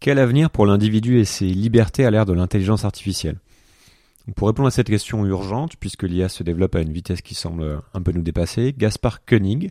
[0.00, 3.36] Quel avenir pour l'individu et ses libertés à l'ère de l'intelligence artificielle?
[4.34, 7.82] Pour répondre à cette question urgente, puisque l'IA se développe à une vitesse qui semble
[7.92, 9.70] un peu nous dépasser, Gaspard Koenig,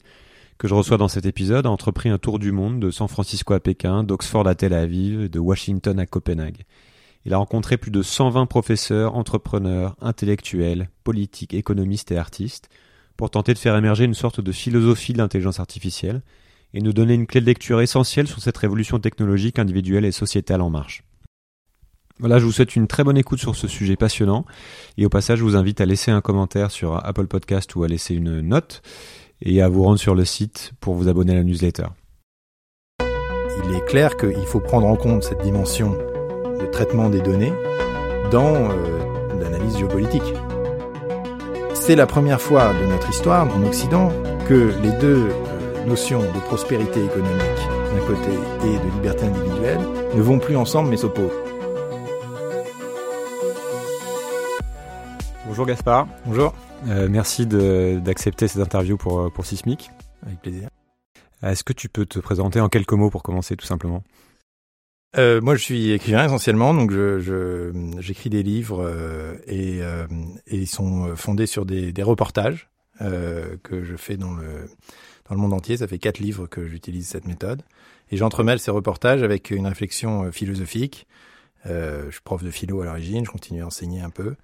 [0.60, 3.55] que je reçois dans cet épisode, a entrepris un tour du monde de San Francisco
[3.55, 6.64] à Pékin, d'Oxford à Tel Aviv, de Washington à Copenhague.
[7.25, 12.70] Il a rencontré plus de 120 professeurs, entrepreneurs, intellectuels, politiques, économistes et artistes
[13.18, 16.21] pour tenter de faire émerger une sorte de philosophie de l'intelligence artificielle
[16.74, 20.62] et nous donner une clé de lecture essentielle sur cette révolution technologique individuelle et sociétale
[20.62, 21.04] en marche.
[22.20, 24.46] Voilà, je vous souhaite une très bonne écoute sur ce sujet passionnant
[24.98, 27.88] et au passage je vous invite à laisser un commentaire sur Apple Podcast ou à
[27.88, 28.82] laisser une note
[29.41, 31.88] et à vous rendre sur le site pour vous abonner à la newsletter.
[33.66, 35.91] Il est clair qu'il faut prendre en compte cette dimension
[36.60, 37.54] de traitement des données
[38.32, 40.34] dans euh, l'analyse géopolitique.
[41.74, 44.12] C'est la première fois de notre histoire en Occident
[44.48, 45.30] que les deux
[45.89, 47.61] notions de prospérité économique
[47.93, 48.31] d'un côté
[48.63, 49.79] et de liberté individuelle
[50.15, 51.31] ne vont plus ensemble mais s'opposent.
[55.48, 56.07] Bonjour Gaspard.
[56.27, 56.54] Bonjour.
[56.87, 59.90] Euh, merci d'accepter cette interview pour, pour Sismic.
[60.26, 60.70] Avec plaisir.
[61.41, 64.03] Est-ce que tu peux te présenter en quelques mots pour commencer tout simplement?
[65.18, 70.06] Euh, moi, je suis écrivain essentiellement, donc je, j'écris des livres euh, et, euh,
[70.46, 72.69] et, ils sont fondés sur des, des reportages
[73.01, 74.69] euh, que je fais dans le
[75.30, 75.78] dans le monde entier.
[75.78, 77.62] Ça fait quatre livres que j'utilise cette méthode
[78.12, 81.08] et j'entremêle ces reportages avec une réflexion philosophique.
[81.66, 84.36] je suis prof de philo à l'origine, je continue à enseigner un peu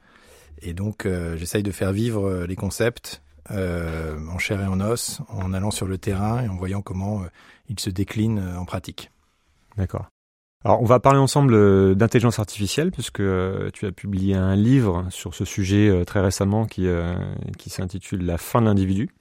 [0.62, 5.72] et donc j'essaye de faire vivre les concepts en chair et en os, en allant
[5.72, 7.24] sur le terrain et en voyant comment
[7.70, 9.10] ils se déclinent en pratique.
[9.78, 10.06] D'accord.
[10.66, 15.06] Alors, on va parler ensemble euh, d'intelligence artificielle, puisque euh, tu as publié un livre
[15.12, 16.88] sur ce sujet euh, très récemment qui,
[17.60, 19.12] qui s'intitule La fin de l'individu,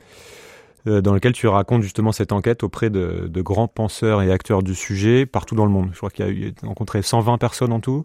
[0.87, 4.75] dans lequel tu racontes justement cette enquête auprès de, de, grands penseurs et acteurs du
[4.75, 5.91] sujet partout dans le monde.
[5.93, 8.03] Je crois qu'il y a eu rencontré 120 personnes en tout.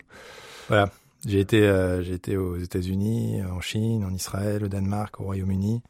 [0.70, 0.90] Voilà.
[1.28, 1.60] J'ai été,
[2.02, 5.82] j'ai été aux États-Unis, en Chine, en Israël, au Danemark, au Royaume-Uni.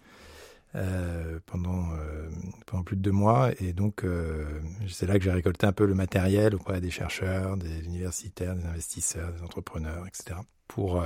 [0.76, 2.30] Euh, pendant euh,
[2.68, 4.46] pendant plus de deux mois et donc euh,
[4.88, 8.68] c'est là que j'ai récolté un peu le matériel auprès des chercheurs, des universitaires, des
[8.68, 10.40] investisseurs, des entrepreneurs, etc.
[10.68, 11.04] pour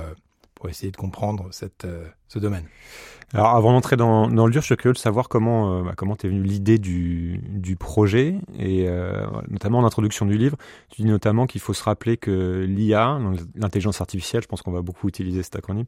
[0.64, 1.50] pour essayer de comprendre
[1.84, 2.64] euh, ce domaine.
[3.34, 6.16] Alors avant d'entrer dans, le dur, je suis curieux de savoir comment euh, bah, comment
[6.16, 10.56] t'es venu l'idée du, projet et euh, notamment en introduction du livre,
[10.88, 13.20] tu dis notamment qu'il faut se rappeler que l'IA,
[13.54, 15.84] l'intelligence artificielle, je pense qu'on va beaucoup utiliser cet acronyme,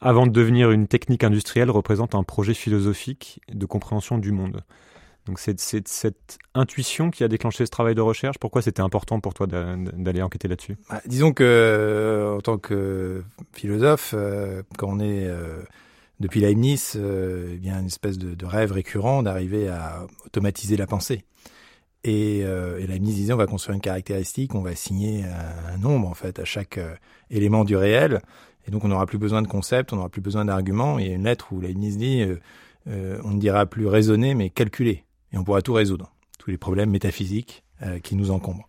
[0.00, 4.62] avant de devenir une technique industrielle, représente un projet philosophique de compréhension du monde.
[5.26, 8.38] Donc c'est cette intuition qui a déclenché ce travail de recherche.
[8.38, 10.76] Pourquoi c'était important pour toi d'aller enquêter là-dessus?
[10.90, 15.62] Bah, Disons que euh, en tant que philosophe, euh, quand on est euh,
[16.20, 21.24] depuis Leibniz, il y a une espèce de, rêve récurrent d'arriver à automatiser la pensée.
[22.06, 26.06] Et, et Leibniz disait on va construire une caractéristique, on va assigner un, un nombre
[26.06, 26.78] en fait à chaque
[27.30, 28.20] élément du réel,
[28.68, 30.98] et donc on n'aura plus besoin de concepts, on n'aura plus besoin d'arguments.
[30.98, 32.22] Il y a une lettre où Leibniz dit
[32.86, 36.90] on ne dira plus raisonner mais calculer et on pourra tout résoudre, tous les problèmes
[36.90, 38.68] métaphysiques euh, qui nous encombrent.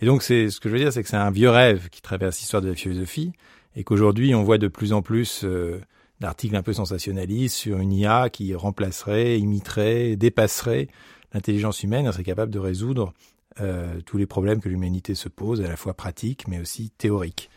[0.00, 2.00] Et donc, c'est ce que je veux dire, c'est que c'est un vieux rêve qui
[2.00, 3.32] traverse l'histoire de la philosophie,
[3.74, 5.80] et qu'aujourd'hui, on voit de plus en plus euh,
[6.20, 10.88] d'articles un peu sensationnalistes sur une IA qui remplacerait, imiterait, dépasserait
[11.34, 13.12] l'intelligence humaine, elle serait capable de résoudre
[13.60, 17.50] euh, tous les problèmes que l'humanité se pose, à la fois pratiques, mais aussi théoriques.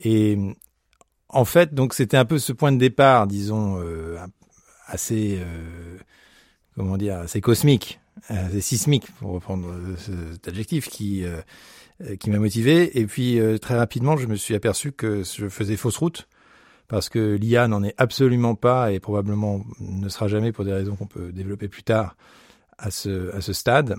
[0.00, 0.38] Et
[1.28, 4.16] en fait, donc, c'était un peu ce point de départ, disons, euh,
[4.86, 5.40] assez
[6.78, 9.68] comment dire, c'est cosmique, c'est euh, sismique pour reprendre
[9.98, 11.42] cet adjectif qui euh,
[12.16, 12.98] qui m'a motivé.
[12.98, 16.28] Et puis euh, très rapidement, je me suis aperçu que je faisais fausse route
[16.86, 20.94] parce que l'IA n'en est absolument pas et probablement ne sera jamais pour des raisons
[20.94, 22.16] qu'on peut développer plus tard
[22.78, 23.96] à ce à ce stade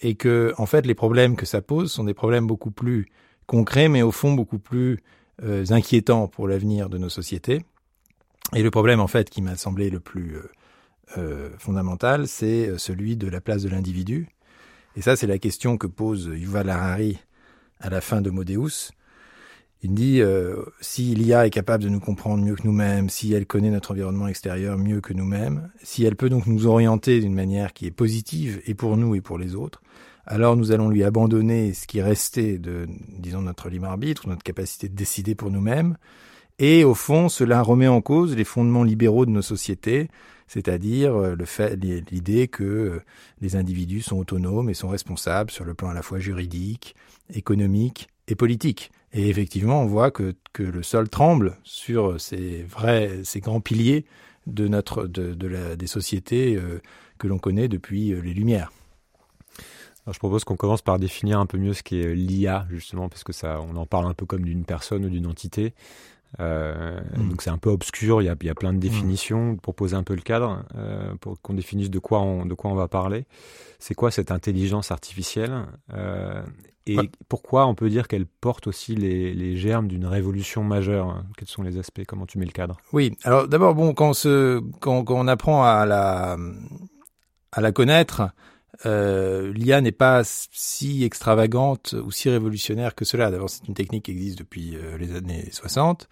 [0.00, 3.08] et que en fait les problèmes que ça pose sont des problèmes beaucoup plus
[3.46, 5.00] concrets mais au fond beaucoup plus
[5.42, 7.64] inquiétants pour l'avenir de nos sociétés.
[8.52, 10.50] Et le problème en fait qui m'a semblé le plus euh,
[11.58, 14.28] fondamental, c'est euh, celui de la place de l'individu.
[14.96, 17.18] Et ça, c'est la question que pose Yuval Harari
[17.80, 18.92] à la fin de Modéus.
[19.82, 23.44] Il dit euh, si l'IA est capable de nous comprendre mieux que nous-mêmes, si elle
[23.44, 27.74] connaît notre environnement extérieur mieux que nous-mêmes, si elle peut donc nous orienter d'une manière
[27.74, 29.82] qui est positive et pour nous et pour les autres,
[30.26, 32.86] alors nous allons lui abandonner ce qui restait de,
[33.18, 35.98] disons, notre libre arbitre, notre capacité de décider pour nous-mêmes.
[36.58, 40.08] Et au fond, cela remet en cause les fondements libéraux de nos sociétés,
[40.54, 41.36] c'est-à-dire euh,
[42.12, 43.02] l'idée que euh,
[43.40, 46.94] les individus sont autonomes et sont responsables sur le plan à la fois juridique,
[47.34, 48.92] économique et politique.
[49.12, 54.04] Et effectivement, on voit que, le sol tremble sur ces vrais, ces grands piliers
[54.46, 56.80] de notre, des sociétés euh,
[57.18, 58.70] que l'on connaît depuis les Lumières.
[60.08, 63.32] je propose qu'on commence par définir un peu mieux ce qu'est l'IA, justement, parce que
[63.32, 65.74] ça, on en parle un peu comme d'une personne ou d'une entité.
[66.40, 67.28] Euh, mm.
[67.30, 68.80] Donc c'est un peu obscur, il y a, il y a plein de mm.
[68.80, 69.56] définitions.
[69.56, 72.70] Pour poser un peu le cadre, euh, pour qu'on définisse de quoi on, de quoi
[72.70, 73.26] on va parler.
[73.78, 76.42] C'est quoi cette intelligence artificielle euh,
[76.86, 76.96] Et
[77.28, 81.22] pourquoi on peut dire qu'elle porte aussi les, les germes d'une révolution majeure?
[81.36, 82.04] Quels sont les aspects?
[82.06, 82.78] Comment tu mets le cadre?
[82.92, 86.36] Oui, alors d'abord, bon, quand, se, quand, quand on apprend à la,
[87.52, 88.22] à la connaître,
[88.86, 93.30] euh, l'IA n'est pas si extravagante ou si révolutionnaire que cela.
[93.30, 96.08] D'abord, c'est une technique qui existe depuis euh, les années 60,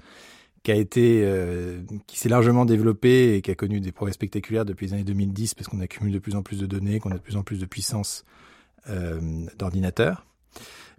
[0.63, 4.65] qui a été, euh, qui s'est largement développée et qui a connu des progrès spectaculaires
[4.65, 7.17] depuis les années 2010 parce qu'on accumule de plus en plus de données, qu'on a
[7.17, 8.25] de plus en plus de puissance
[8.89, 9.21] euh,
[9.59, 10.27] d'ordinateur.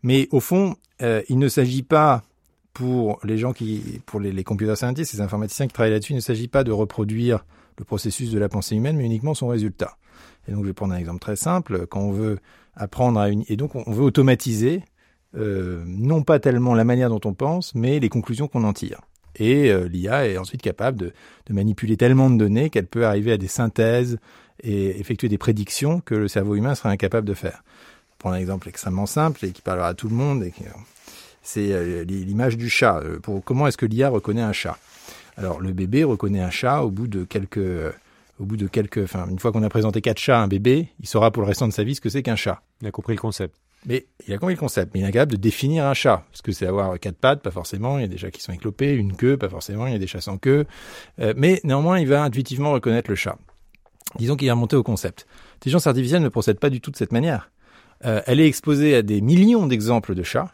[0.02, 2.24] Mais au fond, il ne s'agit pas
[2.74, 6.18] pour les gens qui, pour les, les computer scientists, les informaticiens qui travaillent là-dessus, il
[6.18, 7.46] ne s'agit pas de reproduire
[7.78, 9.98] le processus de la pensée humaine, mais uniquement son résultat.
[10.48, 11.88] Et donc, je vais prendre un exemple très simple.
[11.88, 12.40] Quand on veut
[12.76, 13.44] apprendre à une...
[13.48, 14.84] Et donc, on veut automatiser,
[15.36, 19.02] euh, non pas tellement la manière dont on pense, mais les conclusions qu'on en tire.
[19.36, 21.14] Et euh, l'IA est ensuite capable de,
[21.48, 24.20] de, manipuler tellement de données qu'elle peut arriver à des synthèses
[24.62, 27.64] et effectuer des prédictions que le cerveau humain serait incapable de faire.
[28.20, 30.46] Pour un exemple extrêmement simple et qui parlera à tout le monde,
[31.42, 33.00] c'est euh, l'image du chat.
[33.04, 34.78] Euh, pour, comment est-ce que l'IA reconnaît un chat?
[35.36, 37.94] Alors, le bébé reconnaît un chat au bout de quelques
[38.40, 40.90] au bout de quelques, enfin, une fois qu'on a présenté quatre chats à un bébé,
[41.00, 42.62] il saura pour le restant de sa vie ce que c'est qu'un chat.
[42.82, 43.56] Il a compris le concept.
[43.86, 46.24] Mais il a compris le concept, mais il est incapable de définir un chat.
[46.32, 48.54] Parce que c'est avoir quatre pattes, pas forcément, il y a des chats qui sont
[48.54, 50.66] éclopés, une queue, pas forcément, il y a des chats sans queue.
[51.20, 53.38] Euh, mais néanmoins, il va intuitivement reconnaître le chat.
[54.18, 55.28] Disons qu'il est remonté au concept.
[55.56, 57.52] L'intelligence artificielle ne procède pas du tout de cette manière.
[58.06, 60.52] Euh, elle est exposée à des millions d'exemples de chats,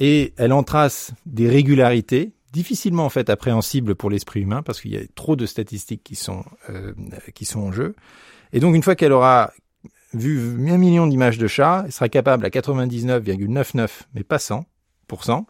[0.00, 4.92] et elle en trace des régularités difficilement en fait appréhensible pour l'esprit humain parce qu'il
[4.92, 6.92] y a trop de statistiques qui sont euh,
[7.34, 7.94] qui sont en jeu.
[8.52, 9.52] Et donc une fois qu'elle aura
[10.14, 15.44] vu un million d'images de chats, elle sera capable à 99,99 mais pas 100%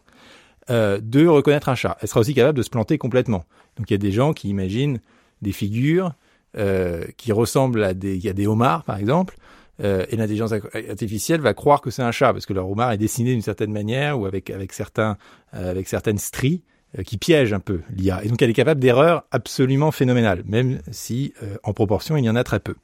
[0.71, 1.97] euh, de reconnaître un chat.
[2.00, 3.44] Elle sera aussi capable de se planter complètement.
[3.77, 5.01] Donc il y a des gens qui imaginent
[5.43, 6.15] des figures
[6.56, 9.37] euh, qui ressemblent à des, il y a des homards par exemple,
[9.81, 12.99] euh, et l'intelligence artificielle va croire que c'est un chat parce que le homard est
[12.99, 15.17] dessiné d'une certaine manière ou avec avec certains
[15.55, 16.65] euh, avec certaines stries
[17.05, 18.25] qui piège un peu l'IA.
[18.25, 22.31] Et donc elle est capable d'erreurs absolument phénoménales, même si euh, en proportion il y
[22.31, 22.75] en a très peu.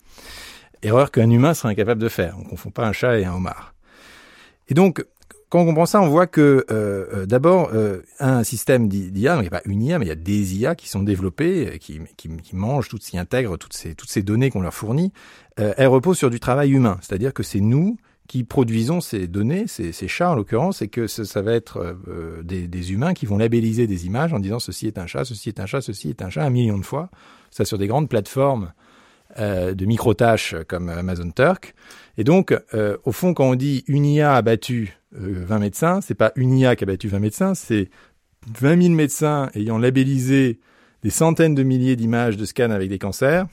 [0.82, 2.36] Erreurs qu'un humain serait incapable de faire.
[2.38, 3.74] On ne confond pas un chat et un homard.
[4.68, 5.04] Et donc,
[5.48, 7.70] quand on comprend ça, on voit que euh, d'abord,
[8.18, 10.74] un système d'IA, il n'y a pas une IA, mais il y a des IA
[10.74, 14.50] qui sont développées, qui, qui, qui mangent, toutes, qui intègrent toutes ces, toutes ces données
[14.50, 15.12] qu'on leur fournit.
[15.56, 17.96] elles reposent sur du travail humain, c'est-à-dire que c'est nous
[18.28, 21.96] qui produisons ces données, ces, ces chats en l'occurrence, et que ça, ça va être
[22.08, 25.24] euh, des, des, humains qui vont labelliser des images en disant ceci est un chat,
[25.24, 27.10] ceci est un chat, ceci est un chat, un million de fois.
[27.50, 28.72] Ça sur des grandes plateformes
[29.38, 31.74] euh, de micro-tâches comme Amazon Turk.
[32.16, 36.14] Et donc, euh, au fond, quand on dit une IA a battu 20 médecins, c'est
[36.14, 37.90] pas une IA qui a battu 20 médecins, c'est
[38.60, 40.60] 20 000 médecins ayant labellisé
[41.02, 43.46] des centaines de milliers d'images de scans avec des cancers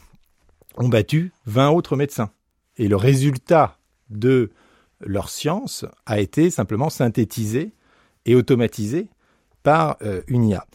[0.77, 2.31] ont battu 20 autres médecins.
[2.77, 3.77] Et le résultat
[4.09, 4.51] de
[5.05, 7.73] leur science a été simplement synthétisée
[8.25, 9.09] et automatisée
[9.63, 10.65] par euh, une IA.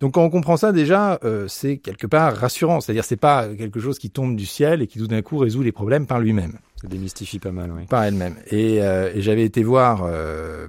[0.00, 2.80] Donc quand on comprend ça déjà, euh, c'est quelque part rassurant.
[2.80, 5.62] C'est-à-dire c'est pas quelque chose qui tombe du ciel et qui tout d'un coup résout
[5.62, 6.58] les problèmes par lui-même.
[6.80, 7.86] Ça démystifie pas mal, oui.
[7.86, 8.36] Par elle-même.
[8.50, 10.68] Et, euh, et j'avais été voir, euh,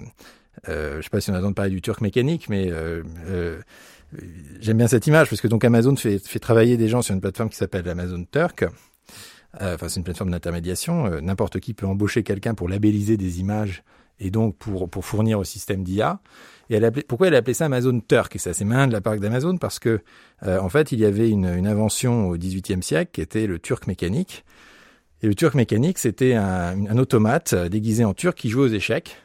[0.67, 2.71] euh, je sais pas si on a de parler du turc mécanique, mais
[4.59, 7.21] j'aime bien cette image parce que donc Amazon fait, fait travailler des gens sur une
[7.21, 8.65] plateforme qui s'appelle Amazon Turk.
[9.61, 11.07] Euh, enfin, c'est une plateforme d'intermédiation.
[11.07, 13.83] Euh, n'importe qui peut embaucher quelqu'un pour labelliser des images
[14.19, 16.19] et donc pour, pour fournir au système d'IA.
[16.69, 18.35] Et elle appelé, pourquoi elle a appelé ça Amazon Turk?
[18.35, 20.01] Et c'est assez malin de la part d'Amazon parce que,
[20.43, 23.59] euh, en fait, il y avait une, une invention au XVIIIe siècle qui était le
[23.59, 24.45] turc mécanique.
[25.21, 29.17] Et le turc mécanique, c'était un, un, automate déguisé en turc qui jouait aux échecs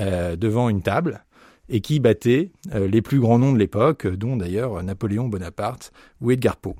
[0.00, 1.22] euh, devant une table
[1.68, 6.56] et qui battait les plus grands noms de l'époque, dont d'ailleurs Napoléon Bonaparte ou Edgar
[6.56, 6.76] Poe.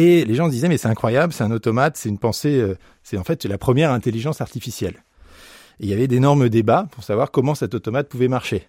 [0.00, 2.74] Et les gens se disaient, mais c'est incroyable, c'est un automate, c'est une pensée, euh,
[3.02, 4.94] c'est en fait la première intelligence artificielle.
[5.78, 8.66] Et il y avait d'énormes débats pour savoir comment cet automate pouvait marcher.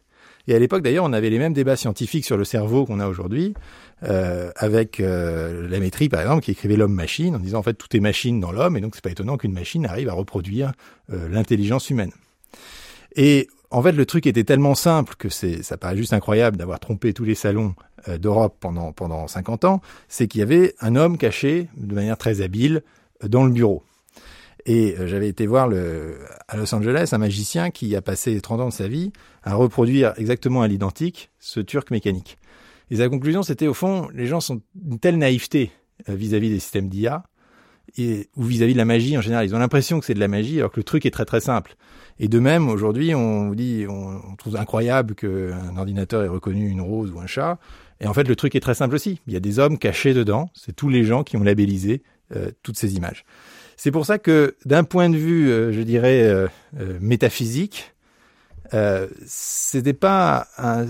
[0.50, 3.08] Et à l'époque, d'ailleurs, on avait les mêmes débats scientifiques sur le cerveau qu'on a
[3.08, 3.54] aujourd'hui,
[4.04, 7.96] euh, avec euh, la métrie, par exemple, qui écrivait l'homme-machine, en disant, en fait, tout
[7.96, 10.74] est machine dans l'homme, et donc c'est pas étonnant qu'une machine arrive à reproduire
[11.14, 12.12] euh, l'intelligence humaine.
[13.16, 16.80] Et en fait, le truc était tellement simple que c'est, ça paraît juste incroyable d'avoir
[16.80, 17.74] trompé tous les salons
[18.10, 22.18] euh, d'Europe pendant, pendant 50 ans, c'est qu'il y avait un homme caché de manière
[22.18, 22.84] très habile
[23.24, 23.84] euh, dans le bureau.
[24.66, 28.62] Et euh, j'avais été voir le, à Los Angeles un magicien qui a passé 30
[28.62, 32.38] ans de sa vie à reproduire exactement à l'identique ce turc mécanique.
[32.92, 35.72] Et sa conclusion, c'était au fond, les gens sont une telle naïveté
[36.10, 37.24] vis-à-vis des systèmes d'IA
[37.98, 39.46] ou vis-à-vis de la magie en général.
[39.46, 41.40] Ils ont l'impression que c'est de la magie alors que le truc est très très
[41.40, 41.78] simple.
[42.24, 47.12] Et de même, aujourd'hui, on dit, on, trouve incroyable qu'un ordinateur ait reconnu une rose
[47.12, 47.58] ou un chat.
[48.00, 49.20] Et en fait, le truc est très simple aussi.
[49.26, 50.50] Il y a des hommes cachés dedans.
[50.54, 52.04] C'est tous les gens qui ont labellisé
[52.36, 53.26] euh, toutes ces images.
[53.84, 56.48] C'est pour ça que, d'un point de vue, euh, je dirais, euh,
[57.00, 57.96] métaphysique,
[58.76, 60.86] euh, c'était pas un,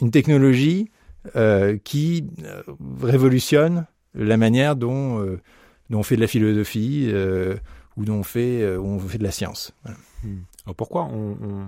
[0.00, 0.90] une technologie
[1.84, 2.26] qui
[3.00, 5.38] révolutionne la manière dont,
[5.92, 7.14] on fait de la philosophie
[7.96, 9.72] ou dont on fait, on fait de la science.
[10.22, 10.40] Hmm.
[10.64, 11.66] Alors pourquoi on, on,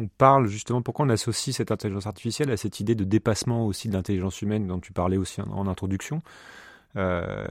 [0.00, 3.88] on, parle justement, pourquoi on associe cette intelligence artificielle à cette idée de dépassement aussi
[3.88, 6.22] de l'intelligence humaine dont tu parlais aussi en, en introduction
[6.96, 7.46] euh,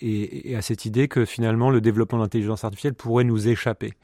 [0.00, 3.94] et, et, à cette idée que finalement le développement de l'intelligence artificielle pourrait nous échapper?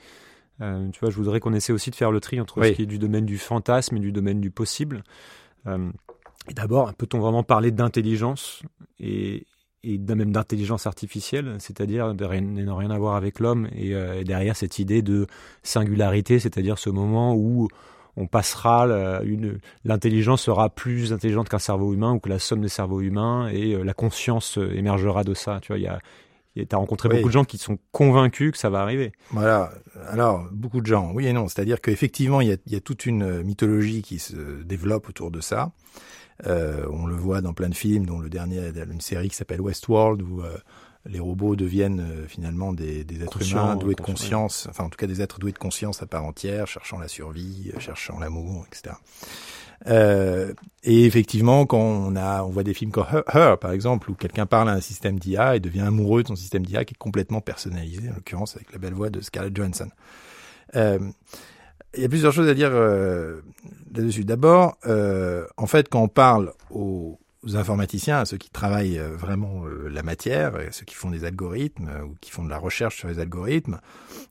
[0.60, 2.68] Euh, tu vois, je voudrais qu'on essaie aussi de faire le tri entre oui.
[2.68, 5.02] ce qui est du domaine du fantasme et du domaine du possible.
[5.66, 5.90] Euh,
[6.54, 8.62] D'abord, peut-on vraiment parler d'intelligence
[8.98, 9.46] et,
[9.84, 14.56] et même d'intelligence artificielle, c'est-à-dire n'ayant rien à voir avec l'homme, et, euh, et, derrière
[14.56, 15.26] cette idée de
[15.62, 17.68] singularité, c'est-à-dire ce moment où
[18.16, 18.86] on passera,
[19.84, 23.74] l'intelligence sera plus intelligente qu'un cerveau humain ou que la somme des cerveaux humains, et
[23.74, 25.60] euh, la conscience euh, émergera de ça.
[25.62, 26.00] Tu vois, il y a,
[26.56, 27.16] tu as rencontré oui.
[27.16, 29.12] beaucoup de gens qui sont convaincus que ça va arriver.
[29.30, 29.70] Voilà.
[30.08, 31.46] Alors, beaucoup de gens, oui et non.
[31.46, 35.70] C'est-à-dire qu'effectivement, il, il y, a, toute une mythologie qui se développe autour de ça.
[36.46, 39.60] Euh, on le voit dans plein de films, dont le dernier, une série qui s'appelle
[39.60, 40.56] Westworld, où euh,
[41.08, 44.88] les robots deviennent euh, finalement des, des êtres Conscient, humains doués de conscience, enfin en
[44.88, 48.18] tout cas des êtres doués de conscience à part entière, cherchant la survie, euh, cherchant
[48.18, 48.94] l'amour, etc.
[49.86, 50.52] Euh,
[50.82, 54.14] et effectivement, quand on a, on voit des films comme Her, Her par exemple, où
[54.14, 56.98] quelqu'un parle à un système d'IA et devient amoureux de son système d'IA qui est
[56.98, 59.90] complètement personnalisé, en l'occurrence avec la belle voix de Scarlett Johansson.
[60.76, 60.98] Euh,
[61.94, 63.40] il y a plusieurs choses à dire euh,
[63.94, 64.24] là-dessus.
[64.24, 67.18] D'abord, euh, en fait, quand on parle aux,
[67.54, 71.24] informaticiens, à ceux qui travaillent euh, vraiment euh, la matière, à ceux qui font des
[71.24, 73.80] algorithmes ou qui font de la recherche sur les algorithmes,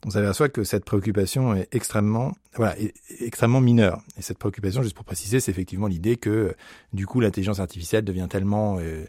[0.05, 4.01] on s'aperçoit que cette préoccupation est extrêmement, voilà, est extrêmement mineure.
[4.17, 6.53] Et cette préoccupation, juste pour préciser, c'est effectivement l'idée que
[6.93, 9.05] du coup l'intelligence artificielle devient tellement euh,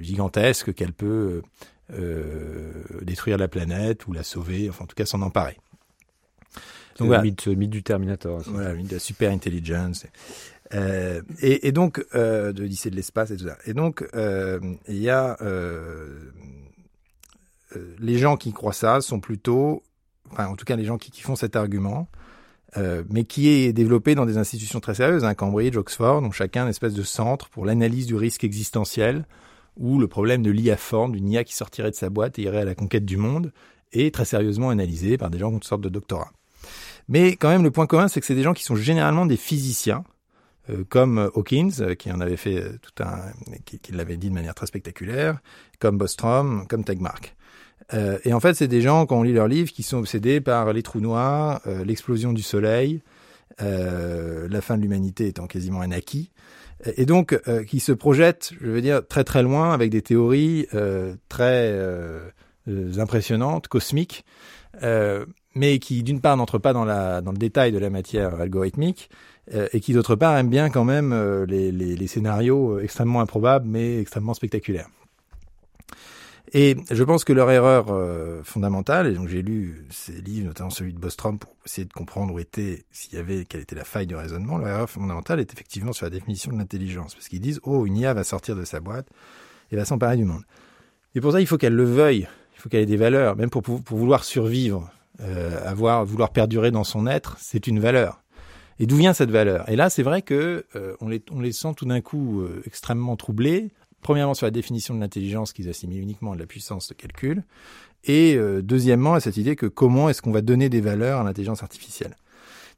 [0.00, 1.42] gigantesque qu'elle peut
[3.02, 5.58] détruire la planète ou la sauver, enfin en tout cas s'en emparer.
[6.98, 7.22] Donc, voilà.
[7.22, 8.38] mythe, mythe du Terminator.
[8.38, 8.50] Aussi.
[8.50, 10.06] Voilà, mythe de la super intelligence.
[10.72, 13.56] Euh, et, et, donc, euh, de lycée de l'espace et tout ça.
[13.66, 15.36] Et donc, euh, il y a
[17.98, 19.82] les gens qui croient ça sont plutôt,
[20.30, 22.08] enfin, en tout cas, les gens qui, qui font cet argument,
[23.10, 26.70] mais qui est développé dans des institutions très sérieuses, hein, Cambridge, Oxford, donc chacun une
[26.70, 29.26] espèce de centre pour l'analyse du risque existentiel,
[29.76, 32.60] où le problème de l'IA forme, d'une IA qui sortirait de sa boîte et irait
[32.60, 33.52] à la conquête du monde,
[33.92, 36.32] est très sérieusement analysé par des gens qui ont toutes sortes de doctorats.
[37.08, 39.36] Mais quand même, le point commun, c'est que c'est des gens qui sont généralement des
[39.36, 40.04] physiciens,
[40.70, 43.18] euh, comme Hawkins, euh, qui en avait fait euh, tout un,
[43.64, 45.40] qui, qui l'avait dit de manière très spectaculaire,
[45.78, 47.36] comme Bostrom, comme Tegmark.
[47.92, 50.40] Euh, et en fait, c'est des gens, quand on lit leurs livres, qui sont obsédés
[50.40, 53.02] par les trous noirs, euh, l'explosion du soleil,
[53.60, 56.30] euh, la fin de l'humanité étant quasiment un acquis,
[56.96, 60.66] et donc qui se projettent, je veux dire, très très loin avec des théories
[61.28, 61.80] très
[62.98, 64.26] impressionnantes, cosmiques,
[65.54, 69.10] mais qui d'une part n'entre pas dans, la, dans le détail de la matière algorithmique,
[69.52, 73.20] euh, et qui d'autre part aime bien quand même euh, les, les, les, scénarios extrêmement
[73.20, 74.88] improbables mais extrêmement spectaculaires.
[76.56, 80.70] Et je pense que leur erreur euh, fondamentale, et donc j'ai lu ces livres, notamment
[80.70, 83.84] celui de Bostrom, pour essayer de comprendre où était, s'il y avait, quelle était la
[83.84, 87.40] faille du raisonnement, leur erreur fondamentale est effectivement sur la définition de l'intelligence, parce qu'ils
[87.40, 89.08] disent, oh, une IA va sortir de sa boîte
[89.72, 90.44] et va s'emparer du monde.
[91.16, 93.50] Et pour ça, il faut qu'elle le veuille, il faut qu'elle ait des valeurs, même
[93.50, 98.24] pour, pour vouloir survivre, euh, avoir, vouloir perdurer dans son être, c'est une valeur.
[98.78, 99.68] Et d'où vient cette valeur?
[99.68, 102.62] Et là, c'est vrai que euh, on, les, on les sent tout d'un coup euh,
[102.66, 103.70] extrêmement troublés.
[104.00, 107.44] Premièrement, sur la définition de l'intelligence qu'ils assimilent uniquement à la puissance de calcul.
[108.04, 111.24] Et euh, deuxièmement, à cette idée que comment est-ce qu'on va donner des valeurs à
[111.24, 112.16] l'intelligence artificielle?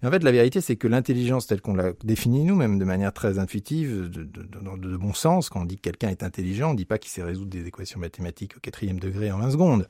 [0.01, 3.15] Mais en fait, la vérité, c'est que l'intelligence telle qu'on l'a définie nous-mêmes de manière
[3.15, 6.69] très intuitive, de, de, de, de, bon sens, quand on dit que quelqu'un est intelligent,
[6.69, 9.51] on ne dit pas qu'il sait résoudre des équations mathématiques au quatrième degré en 20
[9.53, 9.89] secondes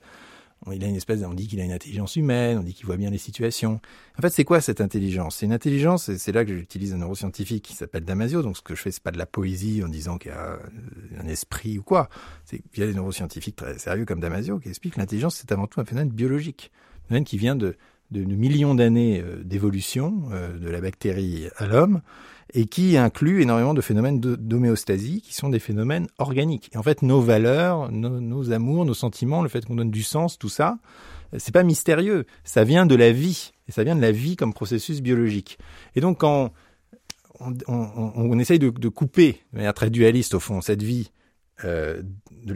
[0.71, 2.97] il a une espèce, on dit qu'il a une intelligence humaine, on dit qu'il voit
[2.97, 3.79] bien les situations.
[4.17, 5.37] En fait, c'est quoi cette intelligence?
[5.37, 8.41] C'est une intelligence, et c'est là que j'utilise un neuroscientifique qui s'appelle Damasio.
[8.41, 10.59] Donc, ce que je fais, c'est pas de la poésie en disant qu'il y a
[11.19, 12.09] un esprit ou quoi.
[12.45, 15.51] C'est il y a des neuroscientifiques très sérieux comme Damasio qui expliquent que l'intelligence, c'est
[15.51, 16.71] avant tout un phénomène biologique,
[17.05, 17.75] un phénomène qui vient de,
[18.11, 22.01] de, de millions d'années euh, d'évolution euh, de la bactérie à l'homme
[22.53, 26.69] et qui inclut énormément de phénomènes d'homéostasie qui sont des phénomènes organiques.
[26.73, 30.37] Et en fait, nos valeurs, nos, amours, nos sentiments, le fait qu'on donne du sens,
[30.37, 30.77] tout ça,
[31.37, 32.25] c'est pas mystérieux.
[32.43, 33.51] Ça vient de la vie.
[33.67, 35.57] Et ça vient de la vie comme processus biologique.
[35.95, 36.53] Et donc, quand
[37.67, 41.11] on, essaye de, couper de manière très dualiste, au fond, cette vie
[41.65, 42.01] euh,
[42.45, 42.53] de,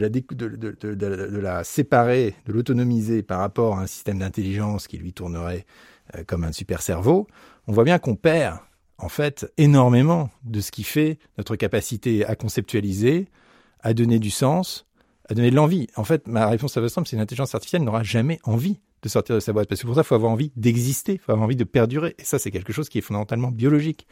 [1.38, 5.66] la séparer, de l'autonomiser par rapport à un système d'intelligence qui lui tournerait
[6.14, 7.26] euh, comme un super cerveau,
[7.66, 8.58] on voit bien qu'on perd
[9.02, 13.26] en fait énormément de ce qui fait notre capacité à conceptualiser,
[13.80, 14.86] à donner du sens,
[15.28, 15.88] à donner de l'envie.
[15.96, 19.34] En fait, ma réponse à votre simple, c'est l'intelligence artificielle n'aura jamais envie de sortir
[19.34, 19.68] de sa boîte.
[19.68, 22.14] Parce que pour ça, il faut avoir envie d'exister, il faut avoir envie de perdurer.
[22.18, 24.06] Et ça, c'est quelque chose qui est fondamentalement biologique.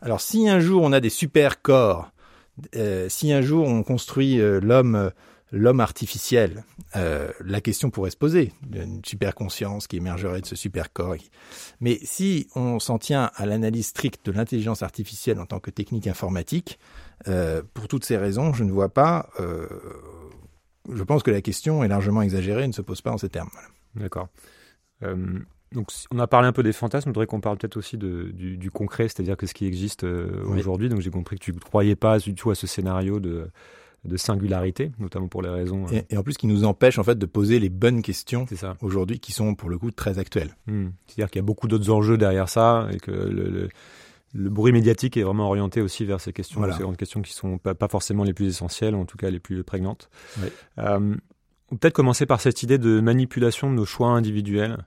[0.00, 2.10] Alors, si un jour on a des super corps,
[2.76, 5.10] euh, si un jour on construit euh, l'homme
[5.52, 6.64] l'homme artificiel,
[6.96, 11.16] euh, la question pourrait se poser, une super conscience qui émergerait de ce super corps.
[11.80, 16.06] Mais si on s'en tient à l'analyse stricte de l'intelligence artificielle en tant que technique
[16.06, 16.78] informatique,
[17.28, 19.30] euh, pour toutes ces raisons, je ne vois pas.
[19.40, 19.66] Euh,
[20.92, 23.30] je pense que la question est largement exagérée et ne se pose pas en ces
[23.30, 23.50] termes.
[23.94, 24.28] D'accord.
[25.74, 27.08] Donc, on a parlé un peu des fantasmes.
[27.08, 30.04] Je voudrais qu'on parle peut-être aussi de, du, du, concret, c'est-à-dire que ce qui existe
[30.04, 30.88] euh, aujourd'hui.
[30.88, 33.50] Donc, j'ai compris que tu ne croyais pas du tout à ce scénario de
[34.04, 35.86] de singularité, notamment pour les raisons.
[35.92, 38.46] Euh, et, en plus, qui nous empêche en fait de poser les bonnes questions
[38.80, 40.56] aujourd'hui, qui sont pour le coup très actuelles.
[40.66, 40.88] Hmm.
[41.06, 43.68] C'est-à-dire qu'il y a beaucoup d'autres enjeux derrière ça et que le,
[44.34, 47.58] le, bruit médiatique est vraiment orienté aussi vers ces questions, ces grandes questions qui sont
[47.58, 50.10] pas, pas, forcément les plus essentielles, en tout cas les plus prégnantes.
[50.78, 51.14] Euh,
[51.70, 54.84] on peut-être commencer par cette idée de manipulation de nos choix individuels.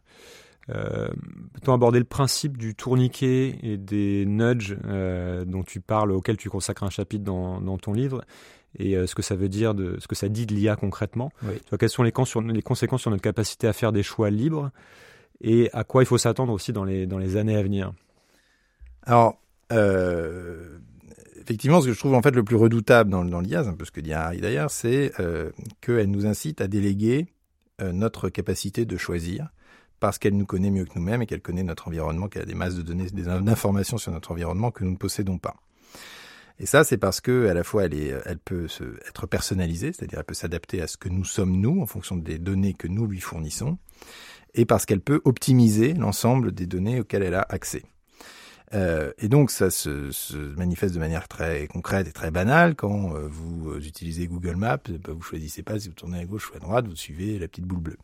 [0.70, 1.08] Euh,
[1.54, 6.50] Peut-on aborder le principe du tourniquet et des nudges euh, dont tu parles, auquel tu
[6.50, 8.24] consacres un chapitre dans, dans ton livre?
[8.78, 11.32] Et euh, ce que ça veut dire, de, ce que ça dit de l'IA concrètement.
[11.80, 12.14] quelles sont les,
[12.54, 14.72] les, conséquences sur notre capacité à faire des choix libres
[15.42, 17.92] et à quoi il faut s'attendre aussi dans les, dans les années à venir?
[19.04, 19.40] Alors,
[19.72, 20.78] euh,
[21.42, 23.74] effectivement, ce que je trouve en fait le plus redoutable dans, dans l'IA, c'est un
[23.74, 27.28] peu ce que dit Harry d'ailleurs, c'est euh, qu'elle nous incite à déléguer
[27.82, 29.50] euh, notre capacité de choisir
[30.00, 32.54] parce qu'elle nous connaît mieux que nous-mêmes et qu'elle connaît notre environnement, qu'elle a des
[32.54, 35.56] masses de données, des informations sur notre environnement que nous ne possédons pas.
[36.60, 39.94] Et ça, c'est parce que à la fois elle est, elle peut se, être personnalisée,
[39.94, 42.88] c'est-à-dire elle peut s'adapter à ce que nous sommes nous en fonction des données que
[42.88, 43.78] nous lui fournissons,
[44.54, 47.84] et parce qu'elle peut optimiser l'ensemble des données auxquelles elle a accès.
[48.74, 53.16] Euh, et donc ça se, se, manifeste de manière très concrète et très banale quand
[53.16, 56.56] euh, vous utilisez Google Maps, bah, vous choisissez pas si vous tournez à gauche ou
[56.58, 57.98] à droite, vous suivez la petite boule bleue.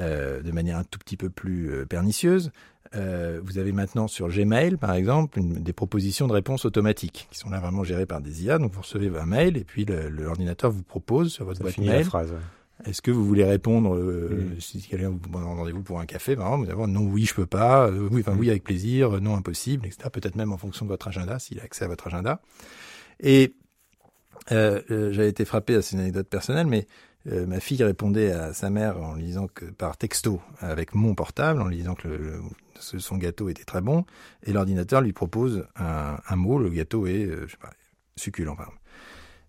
[0.00, 2.50] Euh, de manière un tout petit peu plus euh, pernicieuse,
[2.94, 7.38] euh, vous avez maintenant sur Gmail, par exemple, une, des propositions de réponse automatiques qui
[7.38, 8.58] sont là vraiment gérées par des IA.
[8.58, 12.06] Donc vous recevez un mail et puis l'ordinateur vous propose sur votre boîte mail.
[12.84, 14.60] Est-ce que vous voulez répondre euh, mm.
[14.60, 17.46] si quelqu'un vous demande rendez-vous pour un café Par exemple, vous non, oui, je peux
[17.46, 17.86] pas.
[17.86, 19.20] Euh, oui, enfin oui, avec plaisir.
[19.20, 20.08] Non, impossible, etc.
[20.12, 22.40] Peut-être même en fonction de votre agenda, s'il a accès à votre agenda.
[23.20, 23.54] Et
[24.50, 26.86] euh, j'avais été frappé à cette anecdote personnelle, mais
[27.26, 31.68] ma fille répondait à sa mère en lisant que par texto avec mon portable, en
[31.68, 32.40] lisant que
[32.78, 34.04] son gâteau était très bon,
[34.44, 37.70] et l'ordinateur lui propose un, mot, le gâteau est, euh, je sais pas,
[38.16, 38.82] succulent, par exemple.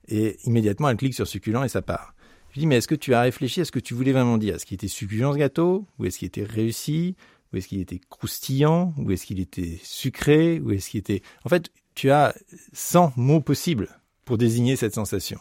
[0.08, 2.14] Et immédiatement, elle clique sur succulent et ça part.
[2.52, 4.56] Je dis, mais est-ce que tu as réfléchi à ce que tu voulais vraiment dire
[4.56, 7.16] Est-ce qu'il était succulent ce gâteau Ou est-ce qu'il était réussi
[7.52, 11.24] Ou est-ce qu'il était croustillant Ou est-ce qu'il était sucré Ou est-ce qu'il était...
[11.46, 12.36] En fait, tu as
[12.74, 13.90] 100 mots possibles
[14.26, 15.40] pour désigner cette sensation.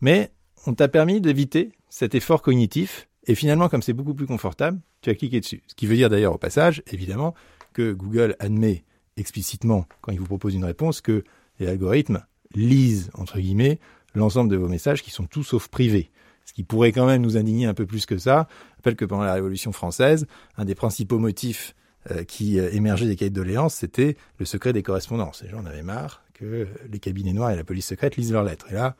[0.00, 0.30] Mais
[0.66, 5.10] on t'a permis d'éviter cet effort cognitif et finalement, comme c'est beaucoup plus confortable, tu
[5.10, 5.62] as cliqué dessus.
[5.66, 7.34] Ce qui veut dire d'ailleurs au passage, évidemment,
[7.72, 8.84] que Google admet
[9.16, 11.24] explicitement, quand il vous propose une réponse, que
[11.58, 12.24] les algorithmes
[12.54, 13.78] lisent, entre guillemets,
[14.14, 16.10] l'ensemble de vos messages qui sont tout sauf privés.
[16.44, 18.48] Ce qui pourrait quand même nous indigner un peu plus que ça.
[18.50, 21.74] Je rappelle que pendant la Révolution française, un des principaux motifs
[22.10, 25.42] euh, qui euh, émergeait des cahiers de doléances, c'était le secret des correspondances.
[25.42, 28.44] Les gens en avaient marre que les cabinets noirs et la police secrète lisent leurs
[28.44, 28.66] lettres.
[28.70, 28.96] Et là,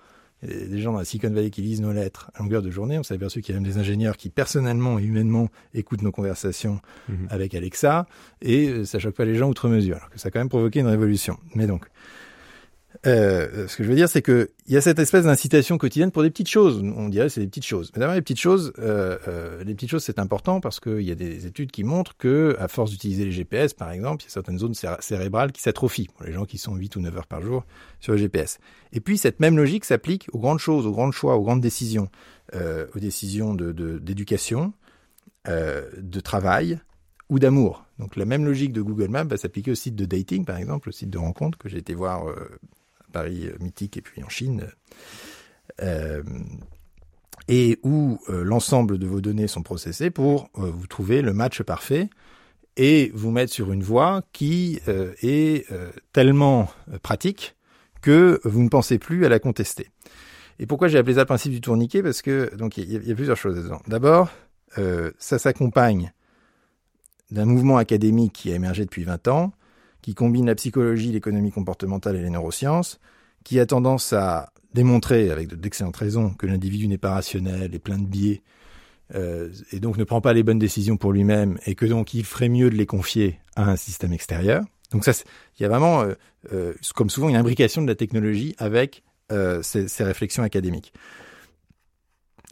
[0.47, 2.99] des gens dans la Silicon Valley qui lisent nos lettres à longueur de journée.
[2.99, 6.13] On s'est aperçu qu'il y a même des ingénieurs qui personnellement et humainement écoutent nos
[6.13, 7.29] conversations mhm.
[7.31, 8.07] avec Alexa
[8.43, 10.49] et euh, ça choque pas les gens outre mesure, alors que ça a quand même
[10.49, 11.39] provoqué une révolution.
[11.55, 11.87] Mais donc,
[13.07, 16.11] euh, ce que je veux dire, c'est que il y a cette espèce d'incitation quotidienne
[16.11, 16.83] pour des petites choses.
[16.97, 17.91] On dirait c'est des petites choses.
[17.95, 21.11] Mais d'abord, les petites choses, euh, euh, les petites choses, c'est important parce qu'il y
[21.11, 24.29] a des études qui montrent que, à force d'utiliser les GPS, par exemple, il y
[24.29, 27.43] a certaines zones cérébrales qui s'atrophient les gens qui sont 8 ou 9 heures par
[27.43, 27.65] jour
[28.01, 28.59] sur le GPS.
[28.93, 32.09] Et puis, cette même logique s'applique aux grandes choses, aux grandes choix, aux grandes décisions,
[32.55, 34.73] euh, aux décisions de d'éducation,
[35.49, 36.79] euh, de travail
[37.29, 37.85] ou d'amour.
[37.99, 40.89] Donc, la même logique de Google Maps va s'appliquer au site de dating, par exemple,
[40.89, 42.49] au site de rencontre que j'ai été voir euh,
[43.15, 44.67] Paris euh, mythique et puis en Chine,
[45.83, 46.23] euh,
[47.49, 52.11] et où euh, l'ensemble de vos données sont processées pour vous trouver le match parfait
[52.77, 55.67] et vous mettre sur une voie qui est
[56.13, 56.69] tellement
[57.03, 57.55] pratique
[58.03, 59.91] que vous ne pensez plus à la contester.
[60.59, 62.03] Et pourquoi j'ai appelé ça le principe du tourniquet?
[62.03, 63.81] Parce que donc il y, a plusieurs choses dedans.
[63.87, 64.29] D'abord,
[65.19, 66.13] ça s'accompagne
[67.31, 69.53] d'un mouvement académique qui a émergé depuis 20 ans,
[70.05, 73.01] qui combine la psychologie, l'économie comportementale et les neurosciences,
[73.43, 77.97] qui a tendance à démontré avec d'excellentes raisons que l'individu n'est pas rationnel et plein
[77.97, 78.43] de biais,
[79.15, 82.23] euh, et donc ne prend pas les bonnes décisions pour lui-même, et que donc il
[82.27, 84.63] ferait mieux de les confier à un système extérieur.
[84.91, 85.13] Donc ça,
[85.59, 86.13] il y a vraiment, euh,
[86.53, 89.03] euh, comme souvent, une imbrication de la technologie avec
[89.63, 90.93] ces, ces, réflexions académiques.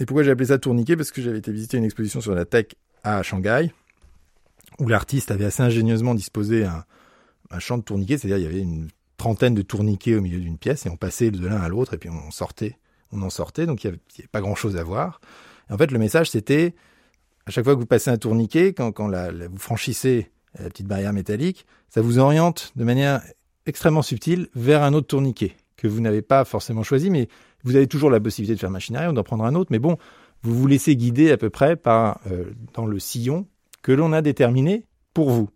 [0.01, 0.97] Et pourquoi j'ai appelé ça tourniquet?
[0.97, 2.69] Parce que j'avais été visiter une exposition sur la tech
[3.05, 3.71] à Shanghai,
[4.79, 6.85] où l'artiste avait assez ingénieusement disposé un,
[7.53, 10.59] un champ de tourniquets, c'est-à-dire il y avait une trentaine de tourniquets au milieu d'une
[10.59, 12.77] pièce, et on passait de l'un à l'autre, et puis on sortait,
[13.13, 15.21] on en sortait, donc il n'y avait, pas grand-chose à voir.
[15.71, 16.75] En fait, le message, c'était,
[17.47, 21.67] à chaque fois que vous passez un tourniquet, quand, vous franchissez la petite barrière métallique,
[21.89, 23.23] ça vous oriente de manière
[23.67, 27.29] extrêmement subtile vers un autre tourniquet que vous n'avez pas forcément choisi, mais
[27.65, 29.71] vous avez toujours la possibilité de faire machine arrière ou d'en prendre un autre.
[29.73, 29.99] Mais bon,
[30.43, 33.47] vous vous laissez guider à peu près par euh, dans le sillon
[33.83, 34.85] que l'on a déterminé
[35.15, 35.49] pour vous.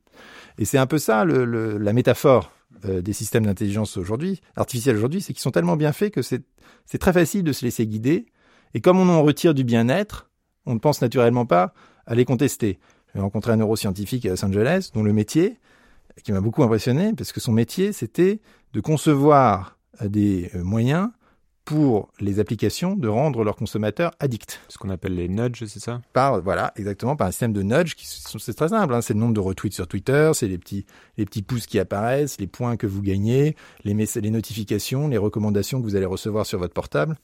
[0.58, 2.52] Et c'est un peu ça la métaphore
[2.84, 6.44] euh, des systèmes d'intelligence aujourd'hui, artificielle aujourd'hui, c'est qu'ils sont tellement bien faits que c'est
[6.98, 8.26] très facile de se laisser guider.
[8.74, 10.30] Et comme on en retire du bien-être,
[10.66, 11.72] on ne pense naturellement pas
[12.06, 12.78] à les contester.
[13.14, 15.58] J'ai rencontré un neuroscientifique à Los Angeles dont le métier,
[16.22, 18.40] qui m'a beaucoup impressionné, parce que son métier, c'était
[18.72, 21.08] de concevoir des moyens
[21.66, 24.60] pour les applications de rendre leurs consommateurs addicts.
[24.68, 26.00] Ce qu'on appelle les nudges, c'est ça?
[26.12, 28.94] Par voilà, exactement, par un système de nudges qui sont c'est très simple.
[28.94, 30.86] Hein, c'est le nombre de retweets sur Twitter, c'est les petits
[31.18, 35.80] les petits pouces qui apparaissent, les points que vous gagnez, les les notifications, les recommandations
[35.80, 37.16] que vous allez recevoir sur votre portable,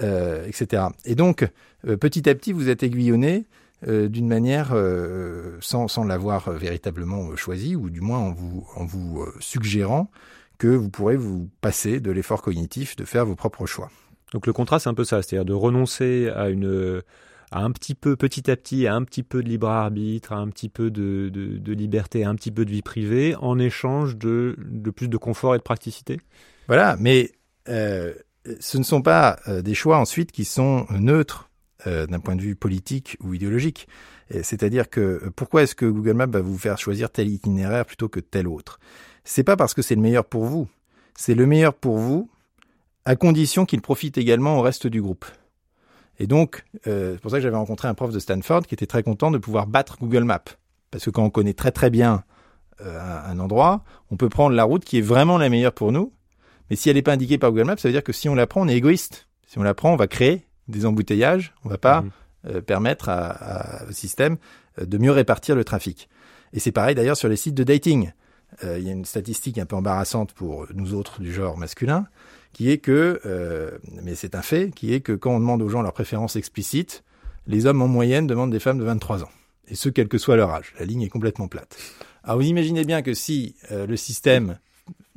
[0.00, 0.82] euh, etc.
[1.04, 1.48] Et donc
[1.86, 3.46] euh, petit à petit, vous êtes aiguillonné
[3.86, 8.84] euh, d'une manière euh, sans, sans l'avoir véritablement choisi, ou du moins en vous, en
[8.84, 10.10] vous euh, suggérant
[10.58, 13.90] que vous pourrez vous passer de l'effort cognitif de faire vos propres choix.
[14.32, 17.02] Donc le contrat, c'est un peu ça, c'est-à-dire de renoncer à une
[17.50, 20.36] à un petit peu, petit à petit, à un petit peu de libre arbitre, à
[20.36, 23.58] un petit peu de, de, de liberté, à un petit peu de vie privée, en
[23.58, 26.20] échange de, de plus de confort et de praticité.
[26.66, 27.32] Voilà, mais
[27.68, 28.12] euh,
[28.60, 31.48] ce ne sont pas euh, des choix ensuite qui sont neutres
[31.86, 33.88] euh, d'un point de vue politique ou idéologique.
[34.42, 38.20] C'est-à-dire que pourquoi est-ce que Google Maps va vous faire choisir tel itinéraire plutôt que
[38.20, 38.78] tel autre?
[39.28, 40.68] C'est pas parce que c'est le meilleur pour vous.
[41.14, 42.30] C'est le meilleur pour vous
[43.04, 45.26] à condition qu'il profite également au reste du groupe.
[46.18, 48.86] Et donc, euh, c'est pour ça que j'avais rencontré un prof de Stanford qui était
[48.86, 50.56] très content de pouvoir battre Google Maps.
[50.90, 52.24] Parce que quand on connaît très très bien
[52.80, 56.10] euh, un endroit, on peut prendre la route qui est vraiment la meilleure pour nous.
[56.70, 58.34] Mais si elle n'est pas indiquée par Google Maps, ça veut dire que si on
[58.34, 59.28] la prend, on est égoïste.
[59.46, 62.10] Si on la prend, on va créer des embouteillages, on va pas mmh.
[62.46, 64.38] euh, permettre à, à, au système
[64.80, 66.08] de mieux répartir le trafic.
[66.54, 68.12] Et c'est pareil d'ailleurs sur les sites de dating.
[68.64, 72.06] Euh, il y a une statistique un peu embarrassante pour nous autres du genre masculin,
[72.52, 75.68] qui est que, euh, mais c'est un fait, qui est que quand on demande aux
[75.68, 77.04] gens leurs préférences explicites,
[77.46, 79.30] les hommes en moyenne demandent des femmes de 23 ans.
[79.68, 80.74] Et ce, quel que soit leur âge.
[80.78, 81.76] La ligne est complètement plate.
[82.24, 84.58] Alors vous imaginez bien que si euh, le système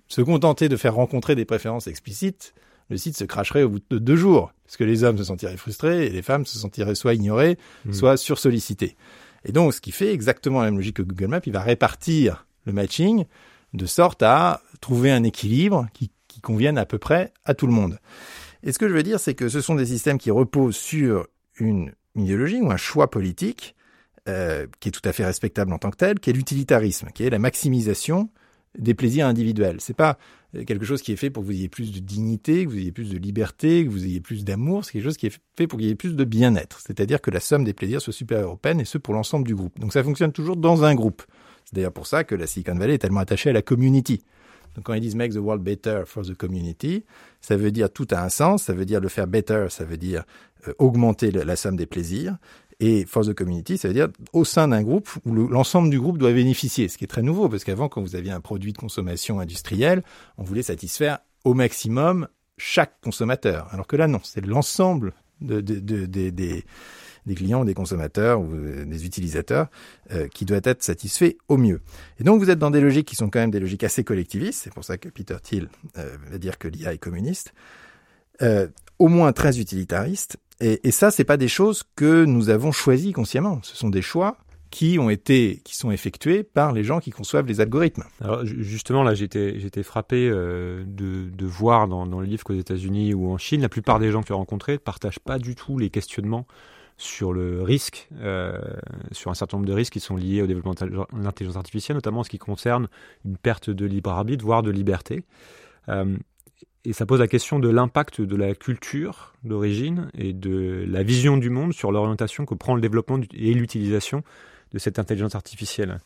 [0.07, 2.53] se contentait de faire rencontrer des préférences explicites,
[2.89, 5.55] le site se cracherait au bout de deux jours, parce que les hommes se sentiraient
[5.55, 7.93] frustrés et les femmes se sentiraient soit ignorées, mmh.
[7.93, 8.97] soit sursollicitées.
[9.45, 12.45] Et donc, ce qui fait exactement la même logique que Google Maps, il va répartir
[12.65, 13.25] le matching
[13.73, 17.73] de sorte à trouver un équilibre qui, qui convienne à peu près à tout le
[17.73, 17.99] monde.
[18.63, 21.27] Et ce que je veux dire, c'est que ce sont des systèmes qui reposent sur
[21.57, 23.75] une idéologie ou un choix politique
[24.29, 27.23] euh, qui est tout à fait respectable en tant que tel, qui est l'utilitarisme, qui
[27.23, 28.29] est la maximisation
[28.77, 29.77] des plaisirs individuels.
[29.79, 30.17] C'est pas
[30.67, 32.91] quelque chose qui est fait pour que vous ayez plus de dignité, que vous ayez
[32.91, 34.85] plus de liberté, que vous ayez plus d'amour.
[34.85, 36.79] C'est quelque chose qui est fait pour qu'il y ait plus de bien-être.
[36.79, 39.55] C'est-à-dire que la somme des plaisirs soit supérieure aux peines et ce pour l'ensemble du
[39.55, 39.79] groupe.
[39.79, 41.23] Donc ça fonctionne toujours dans un groupe.
[41.71, 44.21] C'est d'ailleurs pour ça que la Silicon Valley est tellement attachée à la community.
[44.75, 47.05] Donc quand ils disent make the world better for the community,
[47.39, 49.97] ça veut dire tout a un sens, ça veut dire le faire better, ça veut
[49.97, 50.23] dire
[50.67, 52.37] euh, augmenter la, somme des plaisirs.
[52.81, 56.17] Et for the community, ça veut dire au sein d'un groupe où l'ensemble du groupe
[56.17, 58.77] doit bénéficier, ce qui est très nouveau, parce qu'avant, quand vous aviez un produit de
[58.77, 60.03] consommation industrielle,
[60.37, 63.67] on voulait satisfaire au maximum chaque consommateur.
[63.71, 66.65] Alors que là, non, c'est l'ensemble de, de, de, des
[67.25, 68.47] des clients, des consommateurs ou
[68.85, 69.67] des utilisateurs
[70.11, 71.81] euh, qui doit être satisfait au mieux.
[72.19, 74.61] Et donc vous êtes dans des logiques qui sont quand même des logiques assez collectivistes,
[74.63, 77.53] c'est pour ça que Peter Thiel euh, va dire que l'IA est communiste,
[78.41, 78.67] euh,
[78.99, 80.37] au moins très utilitariste.
[80.59, 83.59] Et, et ça, c'est pas des choses que nous avons choisies consciemment.
[83.63, 84.37] Ce sont des choix
[84.71, 88.05] qui ont été, qui sont effectués par les gens qui conçoivent les algorithmes.
[88.21, 92.53] Alors justement, là, j'étais, j'étais frappé euh, de, de voir dans, dans le livre qu'aux
[92.55, 95.55] États-Unis ou en Chine, la plupart des gens que as rencontrés ne partagent pas du
[95.55, 96.47] tout les questionnements
[97.01, 98.59] sur le risque, euh,
[99.11, 102.19] sur un certain nombre de risques qui sont liés au développement de l'intelligence artificielle, notamment
[102.19, 102.87] en ce qui concerne
[103.25, 105.23] une perte de libre arbitre, voire de liberté.
[105.89, 106.15] Euh,
[106.85, 111.37] et ça pose la question de l'impact de la culture d'origine et de la vision
[111.37, 114.23] du monde sur l'orientation que prend le développement et l'utilisation
[114.71, 115.99] de cette intelligence artificielle.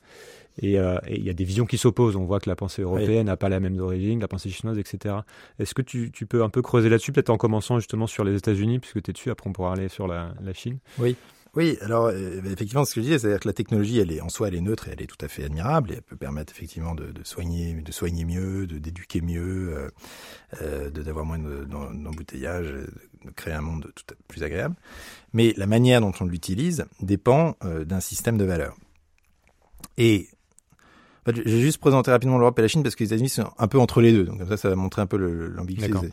[0.62, 0.78] Et
[1.10, 2.16] il y a des visions qui s'opposent.
[2.16, 5.16] On voit que la pensée européenne n'a pas la même origine, la pensée chinoise, etc.
[5.60, 8.36] Est-ce que tu, tu, peux un peu creuser là-dessus, peut-être en commençant justement sur les
[8.36, 10.80] États-Unis, puisque tu es dessus, après on pourra aller sur la, la Chine?
[10.98, 11.16] Oui.
[11.56, 14.28] Oui, alors euh, effectivement, ce que je disais, c'est-à-dire que la technologie, elle est en
[14.28, 16.52] soi, elle est neutre et elle est tout à fait admirable et elle peut permettre
[16.52, 19.90] effectivement de, de soigner, de soigner mieux, de d'éduquer mieux, euh,
[20.62, 22.88] euh, d'avoir moins d'embouteillage, de,
[23.38, 24.76] créer un monde tout à, plus agréable.
[25.32, 28.76] Mais la manière dont on l'utilise dépend euh, d'un système de valeurs.
[29.98, 30.28] Et
[31.26, 33.50] en fait, j'ai juste présenté rapidement l'Europe et la Chine parce que les États-Unis sont
[33.58, 34.26] un peu entre les deux.
[34.26, 36.12] Donc comme ça, ça va montrer un peu l'ambiguïté.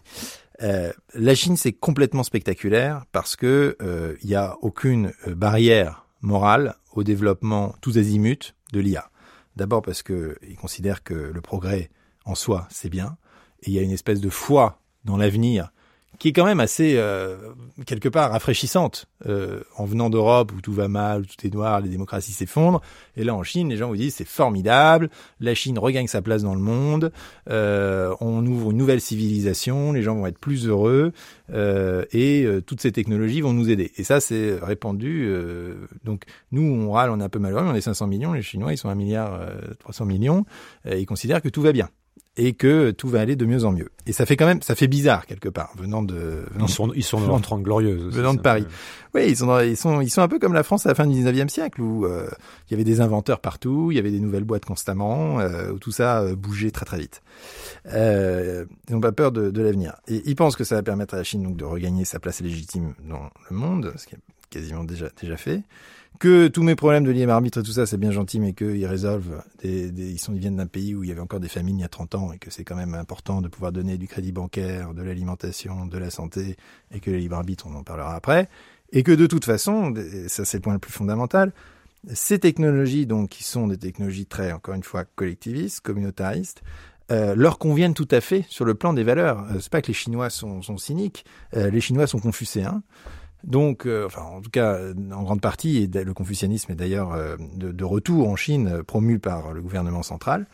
[0.63, 6.07] Euh, la Chine, c'est complètement spectaculaire parce que euh, il n'y a aucune euh, barrière
[6.23, 9.11] morale au développement tous azimuts de l'IA.
[9.57, 11.91] D'abord parce que ils considèrent que le progrès
[12.25, 13.19] en soi, c'est bien,
[13.63, 15.73] et il y a une espèce de foi dans l'avenir
[16.19, 17.37] qui est quand même assez euh,
[17.87, 21.81] quelque part rafraîchissante euh, en venant d'Europe où tout va mal, où tout est noir,
[21.81, 22.81] les démocraties s'effondrent.
[23.17, 26.43] Et là en Chine, les gens vous disent c'est formidable, la Chine regagne sa place
[26.43, 27.13] dans le monde,
[27.51, 31.13] euh, on ouvre une nouvelle civilisation, les gens vont être plus heureux
[31.53, 33.93] euh, et euh, toutes ces technologies vont nous aider.
[33.97, 35.27] Et ça c'est répandu.
[35.27, 38.43] Euh, donc nous on râle, on est un peu malheureux, on est 500 millions, les
[38.43, 39.41] Chinois ils sont un milliard
[39.81, 40.45] 300 millions,
[40.85, 41.89] et ils considèrent que tout va bien
[42.37, 43.91] et que tout va aller de mieux en mieux.
[44.07, 46.45] Et ça fait quand même, ça fait bizarre quelque part, venant de.
[46.53, 48.15] Venant ils sont, ils sont dans trente glorieuses.
[48.15, 48.67] Venant de Paris.
[49.15, 51.07] Oui, ils sont, ils sont, ils sont un peu comme la France à la fin
[51.07, 52.27] du 19e siècle où euh,
[52.69, 55.79] il y avait des inventeurs partout, il y avait des nouvelles boîtes constamment, euh, où
[55.79, 57.23] tout ça euh, bougeait très très vite.
[57.93, 59.97] Euh, ils n'ont pas peur de, de l'avenir.
[60.09, 62.41] Et ils pensent que ça va permettre à la Chine donc de regagner sa place
[62.41, 65.63] légitime dans le monde, ce qui est quasiment déjà déjà fait
[66.19, 68.87] que tous mes problèmes de libre arbitre et tout ça, c'est bien gentil, mais qu'ils
[68.87, 69.43] résolvent.
[69.63, 71.79] Des, des, ils, sont, ils viennent d'un pays où il y avait encore des famines
[71.79, 74.07] il y a 30 ans et que c'est quand même important de pouvoir donner du
[74.07, 76.57] crédit bancaire, de l'alimentation, de la santé
[76.93, 78.49] et que le libre arbitre, on en parlera après.
[78.93, 79.95] Et que de toute façon,
[80.29, 81.53] ça c'est le point le plus fondamental,
[82.13, 86.63] ces technologies, donc, qui sont des technologies très, encore une fois, collectivistes, communautaristes,
[87.11, 89.45] euh, leur conviennent tout à fait sur le plan des valeurs.
[89.51, 91.25] Euh, c'est pas que les Chinois sont, sont cyniques,
[91.57, 92.83] euh, les Chinois sont confucéens.
[93.45, 94.79] Donc, euh, enfin, en tout cas,
[95.13, 99.19] en grande partie, et le confucianisme est d'ailleurs euh, de, retour en Chine, euh, promu
[99.19, 100.47] par le gouvernement central,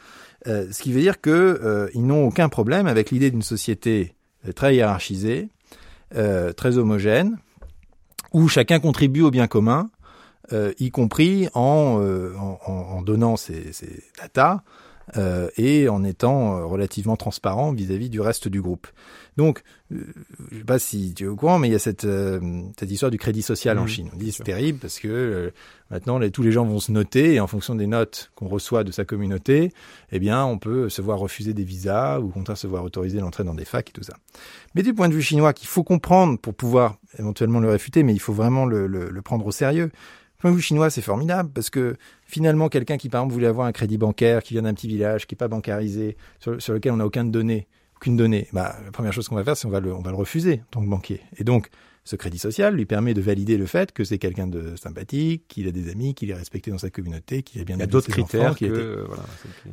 [0.46, 4.14] ce qui veut dire que ils n'ont aucun problème avec l'idée d'une société
[4.54, 5.48] très hiérarchisée,
[6.56, 7.36] très homogène,
[8.32, 9.90] où chacun contribue au bien commun,
[10.78, 14.62] y compris en donnant ses, ses datas
[15.16, 18.86] euh, et en étant euh, relativement transparent vis-à-vis du reste du groupe.
[19.36, 20.04] Donc, euh,
[20.50, 22.06] je sais pas si tu es au courant, mais il y a cette,
[22.78, 24.10] cette histoire du crédit social en mmh, Chine.
[24.12, 25.52] On dit c'est terrible parce que
[25.90, 28.84] maintenant les, tous les gens vont se noter et en fonction des notes qu'on reçoit
[28.84, 29.72] de sa communauté,
[30.12, 33.20] eh bien, on peut se voir refuser des visas ou au contraire se voir autoriser
[33.20, 34.16] l'entrée dans des facs et tout ça.
[34.74, 38.12] Mais du point de vue chinois, qu'il faut comprendre pour pouvoir éventuellement le réfuter, mais
[38.12, 39.90] il faut vraiment le, le, le prendre au sérieux
[40.38, 41.96] point de vue chinois, c'est formidable parce que
[42.26, 45.26] finalement, quelqu'un qui, par exemple, voulait avoir un crédit bancaire, qui vient d'un petit village,
[45.26, 48.90] qui n'est pas bancarisé, sur, sur, lequel on n'a aucune donnée, aucune donnée, bah, la
[48.90, 50.80] première chose qu'on va faire, c'est on va le, on va le refuser en tant
[50.82, 51.20] que banquier.
[51.36, 51.68] Et donc,
[52.04, 55.68] ce crédit social lui permet de valider le fait que c'est quelqu'un de sympathique, qu'il
[55.68, 57.76] a des amis, qu'il est respecté dans sa communauté, qu'il a bien.
[57.76, 58.54] Il y a d'autres critères.
[58.54, 59.24] Qui que, voilà,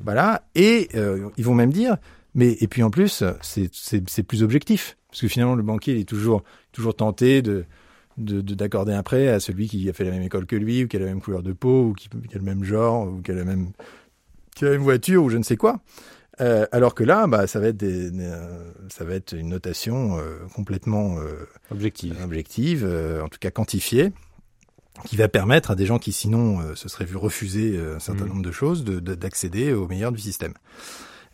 [0.03, 1.97] voilà, et euh, ils vont même dire,
[2.33, 6.09] mais et puis en plus, c'est plus objectif parce que finalement le banquier il est
[6.09, 7.63] toujours toujours tenté de
[8.17, 10.87] d'accorder de, un prêt à celui qui a fait la même école que lui, ou
[10.87, 13.21] qui a la même couleur de peau, ou qui, qui a le même genre, ou
[13.21, 13.71] qui a la même,
[14.55, 15.81] qui a la même voiture, ou je ne sais quoi.
[16.41, 20.17] Euh, alors que là, bah, ça va être des, euh, ça va être une notation
[20.19, 24.11] euh, complètement euh, objective, objective euh, en tout cas quantifiée,
[25.05, 28.29] qui va permettre à des gens qui sinon se seraient vus refuser un certain mmh.
[28.29, 30.53] nombre de choses, d'accéder de, au meilleur du système.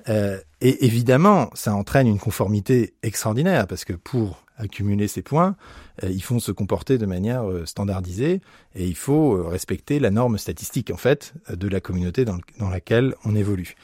[0.08, 5.56] Et évidemment, ça entraîne une conformité extraordinaire parce que pour accumuler ces points,
[6.04, 8.42] euh, ils font se comporter de manière euh, standardisée
[8.76, 13.16] et il faut euh, respecter la norme statistique en fait de la communauté dans, laquelle
[13.26, 13.76] on évolue.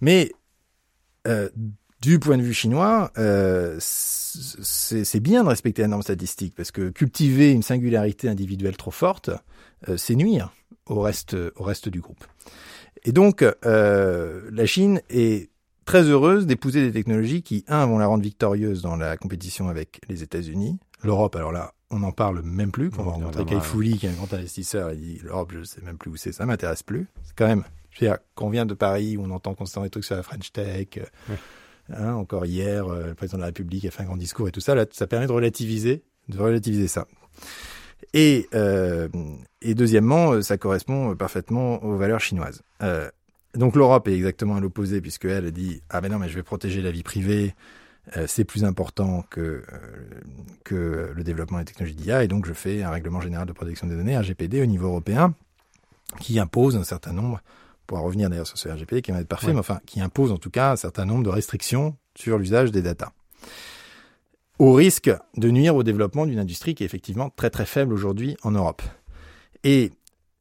[0.00, 0.32] Mais
[1.26, 1.48] euh,
[2.02, 6.90] du point de vue chinois, euh, c'est bien de respecter la norme statistique parce que
[6.90, 9.30] cultiver une singularité individuelle trop forte,
[9.88, 10.52] euh, c'est nuire
[10.86, 12.24] au reste, au reste du groupe.
[13.04, 15.50] Et donc, euh, la Chine est
[15.84, 20.00] très heureuse d'épouser des technologies qui, un, vont la rendre victorieuse dans la compétition avec
[20.08, 20.78] les États-Unis.
[21.02, 22.90] L'Europe, alors là, on n'en parle même plus.
[22.90, 25.62] Quand on va rencontrer Kai Fouli, qui est un grand investisseur, il dit l'Europe, je
[25.64, 27.06] sais même plus où c'est, ça m'intéresse plus.
[27.24, 29.84] C'est quand même, je veux dire, quand on vient de Paris, où on entend constamment
[29.84, 31.36] des trucs sur la French Tech, euh, ouais.
[31.94, 34.52] hein, encore hier, euh, le président de la République a fait un grand discours et
[34.52, 37.06] tout ça, là, ça permet de relativiser, de relativiser ça.
[38.12, 39.08] Et, euh,
[39.62, 42.62] et deuxièmement, ça correspond parfaitement aux valeurs chinoises.
[42.82, 43.08] Euh,
[43.54, 46.42] donc l'Europe est exactement à l'opposé puisque elle dit ah ben non mais je vais
[46.42, 47.54] protéger la vie privée,
[48.16, 49.62] euh, c'est plus important que euh,
[50.64, 53.86] que le développement des technologies d'IA et donc je fais un règlement général de protection
[53.86, 55.34] des données, un GPD au niveau européen
[56.20, 57.40] qui impose un certain nombre
[57.86, 60.38] pourra revenir d'ailleurs sur ce RGPD qui va être parfait, mais enfin qui impose en
[60.38, 63.12] tout cas un certain nombre de restrictions sur l'usage des datas.
[64.58, 68.36] Au risque de nuire au développement d'une industrie qui est effectivement très très faible aujourd'hui
[68.42, 68.82] en Europe.
[69.64, 69.90] Et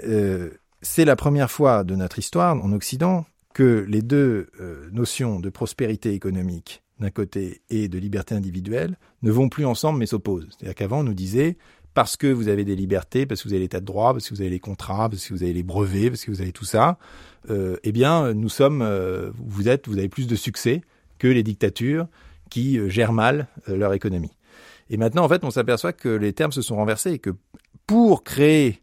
[0.04, 5.39] euh, c'est la première fois de notre histoire en Occident que les deux euh, notions
[5.39, 10.47] de prospérité économique d'un côté et de liberté individuelle ne vont plus ensemble mais s'opposent.
[10.52, 11.58] C'est-à-dire qu'avant on nous disait
[11.95, 14.34] parce que vous avez des libertés, parce que vous avez l'état de droit, parce que
[14.34, 16.65] vous avez les contrats, parce que vous avez les brevets, parce que vous avez tout
[16.65, 16.97] ça,
[17.49, 20.82] euh, eh bien, nous sommes, euh, vous êtes, vous avez plus de succès
[21.19, 22.08] que les dictatures
[22.49, 24.32] qui euh, gèrent mal euh, leur économie.
[24.89, 27.32] Et maintenant, en fait, on s'aperçoit que les termes se sont renversés et que
[27.88, 28.82] pour créer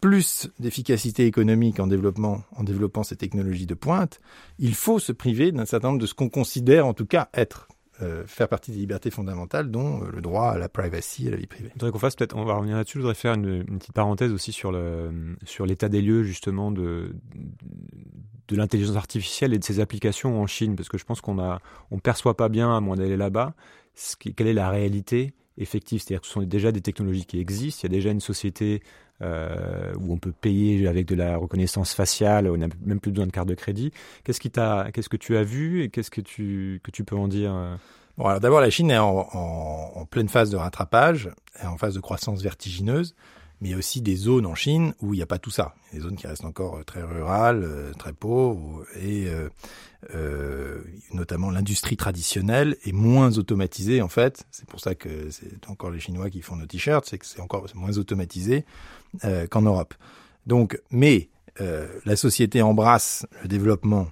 [0.00, 4.20] plus d'efficacité économique en développement, en développant ces technologies de pointe,
[4.58, 7.68] il faut se priver d'un certain nombre de ce qu'on considère en tout cas être
[8.02, 11.36] euh, faire partie des libertés fondamentales, dont euh, le droit à la privacy, à la
[11.36, 11.68] vie privée.
[11.68, 12.98] Je voudrais qu'on fasse peut-être, on va revenir là-dessus.
[12.98, 17.14] Je voudrais faire une, petite parenthèse aussi sur le sur l'état des lieux justement de
[18.48, 21.60] de l'intelligence artificielle et de ses applications en Chine, parce que je pense qu'on a
[21.90, 23.54] on perçoit pas bien à moins d'aller là-bas
[24.18, 27.80] quelle est la réalité effective, c'est-à-dire que ce sont déjà des technologies qui existent.
[27.82, 28.82] Il y a déjà une société
[29.22, 33.26] euh, où on peut payer avec de la reconnaissance faciale, on n'a même plus besoin
[33.26, 33.92] de carte de crédit.
[34.24, 37.16] Qu'est-ce qui t'a, qu'est-ce que tu as vu et qu'est-ce que tu que tu peux
[37.16, 37.76] en dire euh?
[38.18, 41.30] Bon, alors d'abord, la Chine est en, en, en, pleine phase de rattrapage,
[41.62, 43.14] en phase de croissance vertigineuse,
[43.60, 45.50] mais il y a aussi des zones en Chine où il n'y a pas tout
[45.50, 45.74] ça.
[45.92, 49.28] Il y a des zones qui restent encore euh, très rurales, euh, très pauvres, et
[49.28, 49.48] euh,
[50.14, 54.44] euh, notamment l'industrie traditionnelle est moins automatisée en fait.
[54.50, 57.40] C'est pour ça que c'est encore les Chinois qui font nos t-shirts, c'est que c'est
[57.40, 58.64] encore moins automatisé
[59.24, 59.94] euh, qu'en Europe.
[60.46, 61.28] Donc, mais
[61.60, 64.08] euh, la société embrasse le développement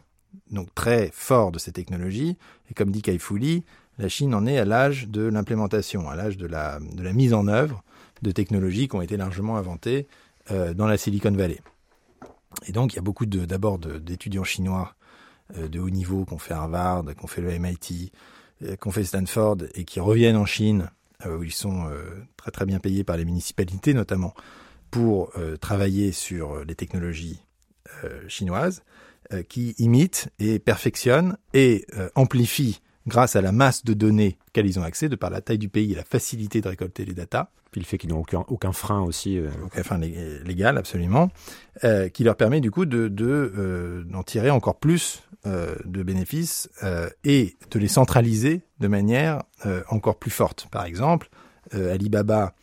[0.50, 2.36] donc très fort de ces technologies,
[2.70, 3.64] et comme dit Kai Fu Lee,
[3.98, 6.78] la Chine en est à l'âge de l'implémentation, à l'âge de la,
[7.12, 7.82] mise en œuvre
[8.22, 10.06] de technologies qui ont été largement inventées
[10.50, 11.60] euh, dans la Silicon Valley.
[12.66, 14.94] Et donc, il y a beaucoup d'abord d'étudiants chinois
[15.56, 18.12] de haut niveau qu'on fait Harvard, qu'on fait le MIT,
[18.62, 20.90] euh, qu'on fait Stanford et qui reviennent en Chine
[21.26, 21.90] où ils sont
[22.36, 24.34] très très bien payés par les municipalités notamment
[24.90, 27.42] pour travailler sur les technologies
[28.28, 28.82] chinoises
[29.48, 34.82] qui imitent et perfectionnent et amplifient grâce à la masse de données auxquelles ils ont
[34.82, 37.50] accès, de par la taille du pays et la facilité de récolter les datas.
[37.70, 39.38] Puis le fait qu'ils n'ont aucun, aucun frein aussi.
[39.38, 39.50] Euh...
[39.64, 41.30] Aucun frein légal, absolument.
[41.84, 46.02] Euh, qui leur permet du coup de, de euh, d'en tirer encore plus euh, de
[46.02, 50.68] bénéfices euh, et de les centraliser de manière euh, encore plus forte.
[50.70, 51.28] Par exemple,
[51.72, 52.54] Alibaba,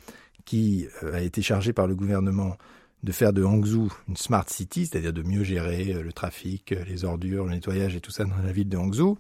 [0.45, 2.57] qui a été chargé par le gouvernement
[3.03, 7.45] de faire de Hangzhou une smart city, c'est-à-dire de mieux gérer le trafic, les ordures,
[7.45, 9.17] le nettoyage et tout ça dans la ville de Hangzhou,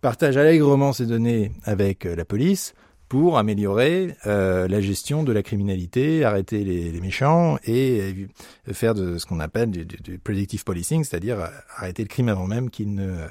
[0.00, 2.74] partage allègrement ces données avec la police
[3.08, 8.28] pour améliorer euh, la gestion de la criminalité, arrêter les, méchants et
[8.72, 12.46] faire de ce qu'on appelle du, du, du, predictive policing, c'est-à-dire arrêter le crime avant
[12.46, 13.26] même qu'il ne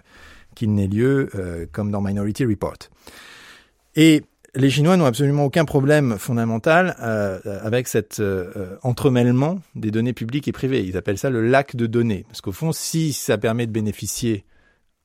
[0.56, 2.78] qu'il n'ait lieu, euh, comme dans Minority Report.
[3.96, 4.24] Et
[4.56, 10.48] les Chinois n'ont absolument aucun problème fondamental euh, avec cet euh, entremêlement des données publiques
[10.48, 10.84] et privées.
[10.84, 12.26] Ils appellent ça le lac de données.
[12.28, 14.46] Parce qu'au fond, si ça permet de bénéficier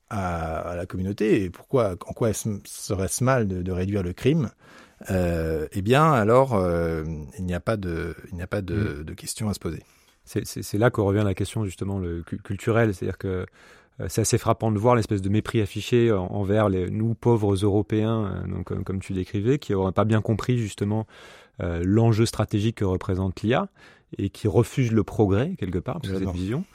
[0.09, 4.51] à, à, la communauté, et pourquoi, en quoi serait-ce mal de, de, réduire le crime
[5.09, 6.59] euh, Eh bien, alors,
[7.37, 9.83] il n'y a pas de, il n'y a pas de, de questions à se poser.
[10.25, 13.45] C'est là qu'on revient la question justement le, culturelle, c'est-à-dire que
[14.07, 18.83] c'est assez frappant de voir l'espèce de mépris affiché envers les, nous pauvres Européens, donc
[18.83, 21.07] comme, tu décrivais, qui n'auraient pas bien compris justement
[21.61, 23.69] euh, l'enjeu stratégique que représente l'IA
[24.17, 26.65] et qui refusent le progrès quelque part, sur cette vision.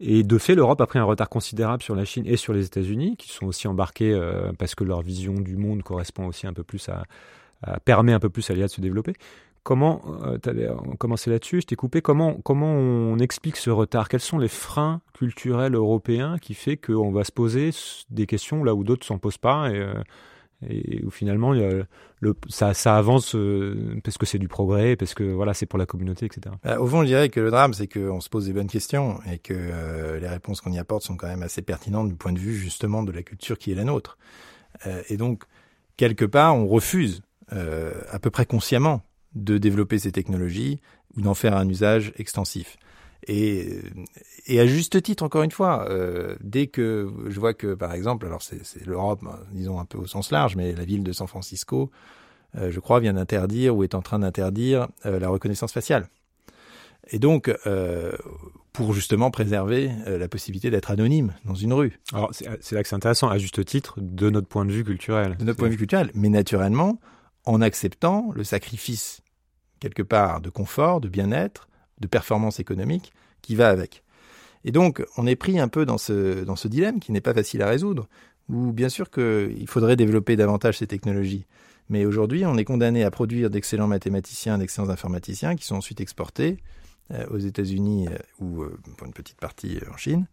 [0.00, 2.66] Et de fait, l'Europe a pris un retard considérable sur la Chine et sur les
[2.66, 6.52] États-Unis, qui sont aussi embarqués euh, parce que leur vision du monde correspond aussi un
[6.52, 7.04] peu plus à,
[7.62, 9.14] à permet un peu plus à l'IA de se développer.
[9.62, 10.68] Comment, euh, tu avais
[10.98, 14.08] commencé là-dessus, je t'ai coupé, comment, comment on explique ce retard?
[14.08, 17.70] Quels sont les freins culturels européens qui fait qu'on va se poser
[18.10, 19.92] des questions là où d'autres s'en posent pas et, euh,
[21.04, 21.54] où finalement
[22.48, 26.26] ça, avance euh, parce que c'est du progrès, parce que voilà c'est pour la communauté,
[26.26, 26.54] etc.
[26.64, 29.20] Bah, au fond, je dirais que le drame, c'est qu'on se pose des bonnes questions
[29.30, 32.32] et que euh, les réponses qu'on y apporte sont quand même assez pertinentes du point
[32.32, 34.18] de vue justement de la culture qui est la nôtre.
[34.86, 35.44] Euh, et donc,
[35.96, 39.02] quelque part, on refuse euh, à peu près consciemment
[39.34, 40.80] de développer ces technologies
[41.16, 42.76] ou d'en faire un usage extensif.
[43.26, 43.80] Et,
[44.46, 48.26] et à juste titre, encore une fois, euh, dès que je vois que, par exemple,
[48.26, 51.90] alors c'est l'Europe, disons un peu au sens large, mais la ville de San Francisco,
[52.56, 56.08] euh, je crois, vient d'interdire ou est en train d'interdire euh, la reconnaissance faciale.
[57.10, 58.12] Et donc, euh,
[58.72, 61.98] pour justement préserver euh, la possibilité d'être anonyme dans une rue.
[62.12, 65.36] Alors, c'est là que c'est intéressant, à juste titre, de notre point de vue culturel.
[65.38, 67.00] De notre point de vue culturel, mais naturellement,
[67.48, 69.22] en acceptant le sacrifice,
[69.80, 71.66] quelque part, de confort, de bien-être,
[71.98, 74.02] de performance économique qui va avec.
[74.64, 77.68] Et donc, on est pris un peu dans ce, dilemme qui n'est pas facile à
[77.68, 78.06] résoudre,
[78.50, 81.46] où bien sûr qu'il faudrait développer davantage ces technologies.
[81.88, 86.58] Mais aujourd'hui, on est condamné à produire d'excellents mathématiciens, d'excellents informaticiens qui sont ensuite exportés
[87.12, 90.26] euh, aux États-Unis euh, ou euh, pour une petite partie en Chine,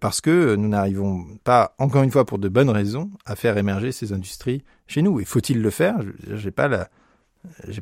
[0.00, 3.92] parce que nous n'arrivons pas, encore une fois pour de bonnes raisons, à faire émerger
[3.92, 5.20] ces industries chez nous.
[5.20, 5.96] Et faut-il le faire?
[6.32, 6.88] J'ai pas la,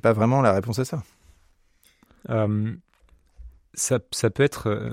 [0.02, 1.02] pas vraiment la réponse à ça.
[3.74, 4.92] ça, ça peut être.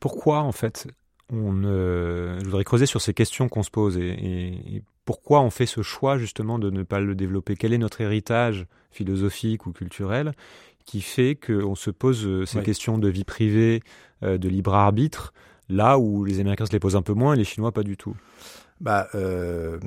[0.00, 0.88] pourquoi en fait
[1.30, 5.80] on, je voudrais creuser sur ces questions qu'on se pose et, pourquoi on fait ce
[5.80, 7.56] choix justement de ne pas le développer?
[7.56, 10.32] Quel est notre héritage philosophique ou culturel
[10.84, 13.82] qui fait qu'on se pose euh, ces questions de vie privée,
[14.22, 15.32] euh, de libre arbitre,
[15.68, 17.96] là où les Américains se les posent un peu moins et les Chinois pas du
[17.96, 18.16] tout
[18.80, 19.80] bah euh,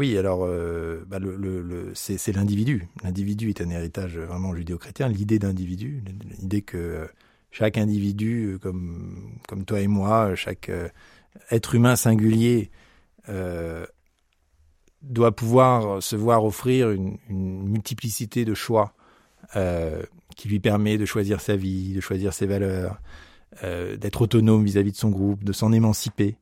[0.00, 0.40] oui, alors
[1.06, 2.88] bah, le, le, c'est l'individu.
[3.04, 5.06] L'individu est un héritage vraiment judéo-chrétien.
[5.06, 6.02] L'idée d'individu,
[6.40, 7.08] l'idée que
[7.52, 10.72] chaque individu, comme comme toi et moi, chaque
[11.50, 12.70] être humain singulier
[13.28, 13.86] euh,
[15.02, 18.94] doit pouvoir se voir offrir une, multiplicité de choix
[19.56, 20.02] euh,
[20.36, 23.00] qui lui permet de choisir sa vie, de choisir ses valeurs,
[23.62, 26.36] euh, d'être autonome vis-à-vis de son groupe, de s'en émanciper.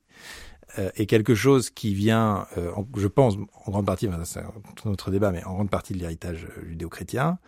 [0.79, 3.37] Euh, et quelque chose qui vient, euh, je pense,
[3.67, 7.39] en grande partie, c'est un autre débat, mais en grande partie de l'héritage judéo-chrétien,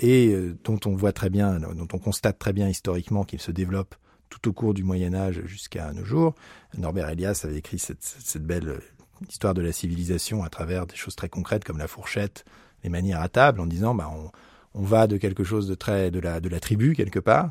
[0.00, 3.52] et euh, dont on voit très bien, dont on constate très bien historiquement qu'il se
[3.52, 3.94] développe
[4.28, 6.34] tout au cours du Moyen Âge jusqu'à nos jours.
[6.76, 8.80] Norbert Elias avait écrit cette, cette belle
[9.28, 12.44] l'histoire de la civilisation à travers des choses très concrètes comme la fourchette,
[12.82, 14.30] les manières à table, en disant bah on,
[14.74, 17.50] on va de quelque chose de très de la de la tribu quelque part, euh,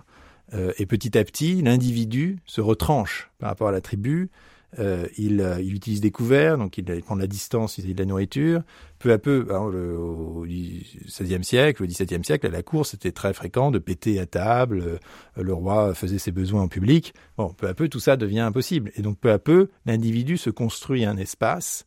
[0.51, 4.29] et petit à petit l'individu se retranche par rapport à la tribu
[4.79, 7.93] euh, il, euh, il, utilise des couverts, donc il, prend de la distance, il a
[7.93, 8.63] de la nourriture.
[8.99, 13.33] Peu à peu, hein, au XVIe siècle, au XVIIe siècle, à la cour, c'était très
[13.33, 14.81] fréquent de péter à table.
[14.81, 17.13] Euh, le roi faisait ses besoins en public.
[17.37, 18.91] Bon, peu à peu, tout ça devient impossible.
[18.95, 21.85] Et donc, peu à peu, l'individu se construit un espace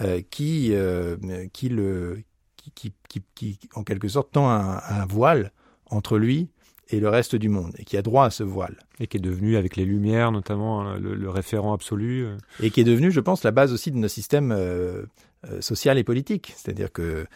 [0.00, 1.16] euh, qui, euh,
[1.52, 2.22] qui, le,
[2.56, 5.52] qui, qui, qui, en quelque sorte, tend un, un voile
[5.86, 6.48] entre lui
[6.90, 8.76] et le reste du monde, et qui a droit à ce voile.
[9.00, 12.24] Et qui est devenu, avec les Lumières notamment, hein, le, le référent absolu.
[12.24, 12.36] Euh.
[12.60, 15.04] Et qui est devenu, je pense, la base aussi de nos systèmes euh,
[15.50, 16.52] euh social et politique.
[16.56, 17.26] C'est-à-dire que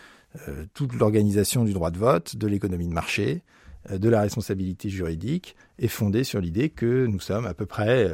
[0.48, 3.42] euh, toute l'organisation du droit de vote, de l'économie de marché,
[3.90, 8.10] euh, de la responsabilité juridique est fondée sur l'idée que nous sommes à peu près,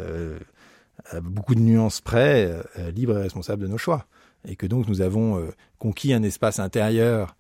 [1.07, 2.53] à beaucoup de nuances près,
[2.95, 4.07] libres et responsables de nos choix.
[4.47, 7.37] Et que donc nous avons conquis un espace intérieur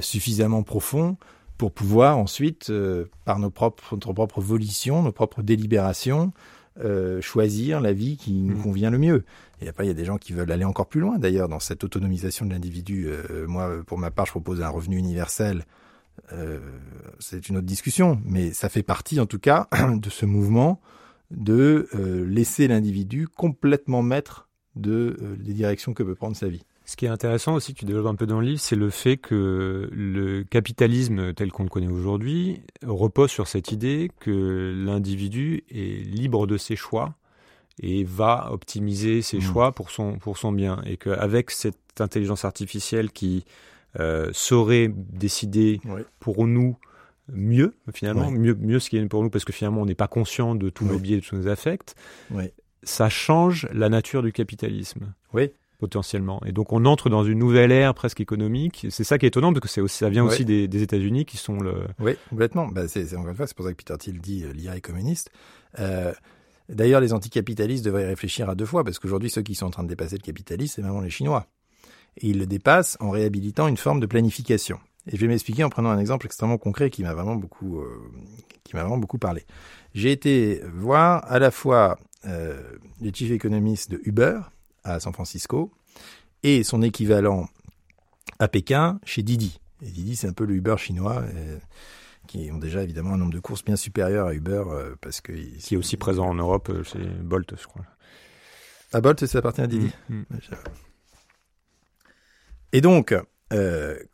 [0.00, 1.16] suffisamment profond
[1.58, 6.32] pour pouvoir ensuite, euh, par nos propres, notre propre volition, nos propres délibérations,
[6.80, 8.62] euh, choisir la vie qui nous mmh.
[8.62, 9.24] convient le mieux.
[9.60, 11.60] Et après, il y a des gens qui veulent aller encore plus loin, d'ailleurs, dans
[11.60, 13.06] cette autonomisation de l'individu.
[13.06, 15.64] Euh, moi, pour ma part, je propose un revenu universel.
[17.18, 20.80] C'est une autre discussion, mais ça fait partie, en tout cas, de ce mouvement
[21.30, 21.88] de
[22.26, 26.64] laisser l'individu complètement maître de, des directions que peut prendre sa vie.
[26.86, 29.16] Ce qui est intéressant aussi, tu développes un peu dans le livre, c'est le fait
[29.16, 36.04] que le capitalisme tel qu'on le connaît aujourd'hui repose sur cette idée que l'individu est
[36.06, 37.14] libre de ses choix
[37.82, 39.42] et va optimiser ses mmh.
[39.42, 40.82] choix pour son, pour son bien.
[40.84, 43.46] Et qu'avec cette intelligence artificielle qui
[43.98, 45.80] euh, saurait décider
[46.20, 46.76] pour nous
[47.32, 50.08] mieux, finalement, mieux, mieux ce qui est pour nous, parce que finalement on n'est pas
[50.08, 51.94] conscient de tous nos biais, de tous nos affects,
[52.82, 55.14] ça change la nature du capitalisme.
[55.32, 56.40] Oui potentiellement.
[56.46, 58.86] Et donc on entre dans une nouvelle ère presque économique.
[58.90, 61.24] C'est ça qui est étonnant parce que c'est aussi, ça vient aussi des, des États-Unis
[61.24, 61.84] qui sont le.
[62.00, 62.68] Oui, complètement.
[62.68, 64.80] Bah, c'est encore une fois, c'est pour ça que Peter Thiel dit euh, l'IA est
[64.80, 65.30] communiste.
[65.78, 66.12] Euh,
[66.70, 69.82] D'ailleurs, les anticapitalistes devraient réfléchir à deux fois parce qu'aujourd'hui, ceux qui sont en train
[69.82, 71.46] de dépasser le capitalisme, c'est vraiment les Chinois.
[72.16, 74.80] Et ils le dépassent en réhabilitant une forme de planification.
[75.06, 78.00] Et je vais m'expliquer en prenant un exemple extrêmement concret qui m'a vraiment beaucoup, euh,
[78.62, 79.44] qui m'a vraiment beaucoup parlé.
[79.92, 81.98] J'ai été voir à la fois
[83.02, 84.40] les chief économistes de Uber,
[84.84, 85.72] à San Francisco
[86.42, 87.48] et son équivalent
[88.38, 89.58] à Pékin chez Didi.
[89.82, 91.22] Et Didi, c'est un peu le Uber chinois.
[91.22, 91.58] Euh,
[92.26, 95.32] qui ont déjà évidemment un nombre de courses bien supérieur à Uber euh, parce que
[95.32, 97.84] qui est aussi présent en Europe euh, chez Bolt, je crois.
[98.94, 99.90] À Bolt, ça appartient à Didi.
[100.08, 100.38] Mm, mm.
[102.72, 103.14] Et donc,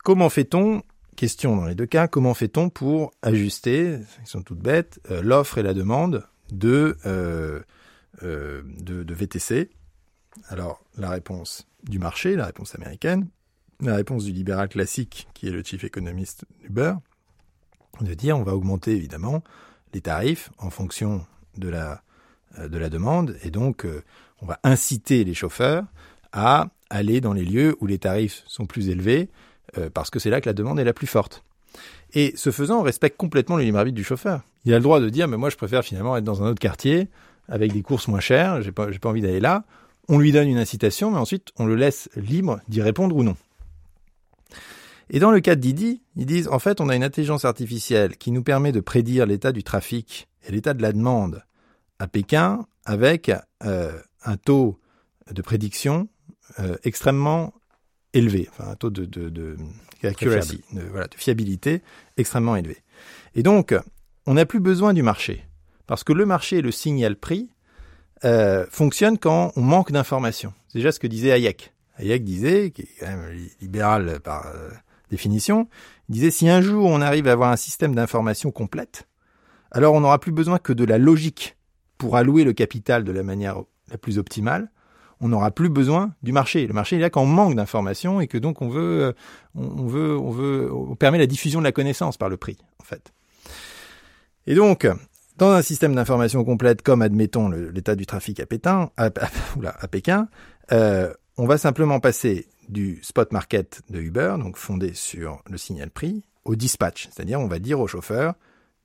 [0.03, 0.83] comment fait-on
[1.15, 5.63] Question dans les deux cas, comment fait-on pour ajuster, ils sont toutes bêtes, l'offre et
[5.63, 7.63] la demande de, de,
[9.03, 9.69] de VTC
[10.49, 13.27] alors, la réponse du marché, la réponse américaine,
[13.81, 16.93] la réponse du libéral classique, qui est le chief économiste d'Uber,
[17.99, 19.43] de dire on va augmenter évidemment
[19.93, 21.25] les tarifs en fonction
[21.57, 22.01] de la,
[22.59, 24.03] euh, demande, et donc euh,
[24.41, 25.85] on va inciter les chauffeurs
[26.31, 29.29] à aller dans les lieux où les tarifs sont plus élevés,
[29.77, 31.43] euh, parce que c'est là que la demande est la plus forte.
[32.13, 34.41] Et ce faisant, on respecte complètement le libre arbitre du chauffeur.
[34.65, 36.59] Il a le droit de dire, mais moi je préfère finalement être dans un autre
[36.59, 37.09] quartier,
[37.47, 39.63] avec des courses moins chères, j'ai pas, pas envie d'aller là.
[40.13, 43.37] On lui donne une incitation, mais ensuite on le laisse libre d'y répondre ou non.
[45.09, 48.17] Et dans le cas de Didi, ils disent en fait on a une intelligence artificielle
[48.17, 51.43] qui nous permet de prédire l'état du trafic et l'état de la demande
[51.97, 53.31] à Pékin avec
[53.63, 54.77] euh, un taux
[55.31, 56.09] de prédiction
[56.59, 57.53] euh, extrêmement
[58.13, 59.55] élevé, enfin un taux de, de, de
[60.03, 61.81] accuracy, de, voilà, de fiabilité
[62.17, 62.77] extrêmement élevé.
[63.35, 63.73] Et donc,
[64.25, 65.45] on n'a plus besoin du marché,
[65.87, 67.49] parce que le marché et le signal prix
[68.23, 70.53] euh, fonctionnent quand on manque d'informations.
[70.67, 71.73] C'est déjà ce que disait Hayek.
[71.97, 74.69] Hayek disait, qui est quand même libéral par euh,
[75.09, 75.67] définition,
[76.09, 79.07] il disait si un jour on arrive à avoir un système d'information complète,
[79.71, 81.57] alors on n'aura plus besoin que de la logique
[81.97, 84.71] pour allouer le capital de la manière la plus optimale,
[85.21, 86.65] on n'aura plus besoin du marché.
[86.65, 89.13] Le marché est là quand on manque d'informations et que donc on veut, euh,
[89.55, 92.83] on veut, on veut, on permet la diffusion de la connaissance par le prix, en
[92.83, 93.13] fait.
[94.47, 94.87] Et donc,
[95.41, 98.39] dans un système d'information complète comme, admettons, l'état du trafic
[98.97, 100.27] à, Pékin,
[100.71, 105.89] euh, on va simplement passer du spot market de Uber, donc fondé sur le signal
[105.89, 107.09] prix, au dispatch.
[107.11, 108.35] C'est-à-dire, on va dire au chauffeur,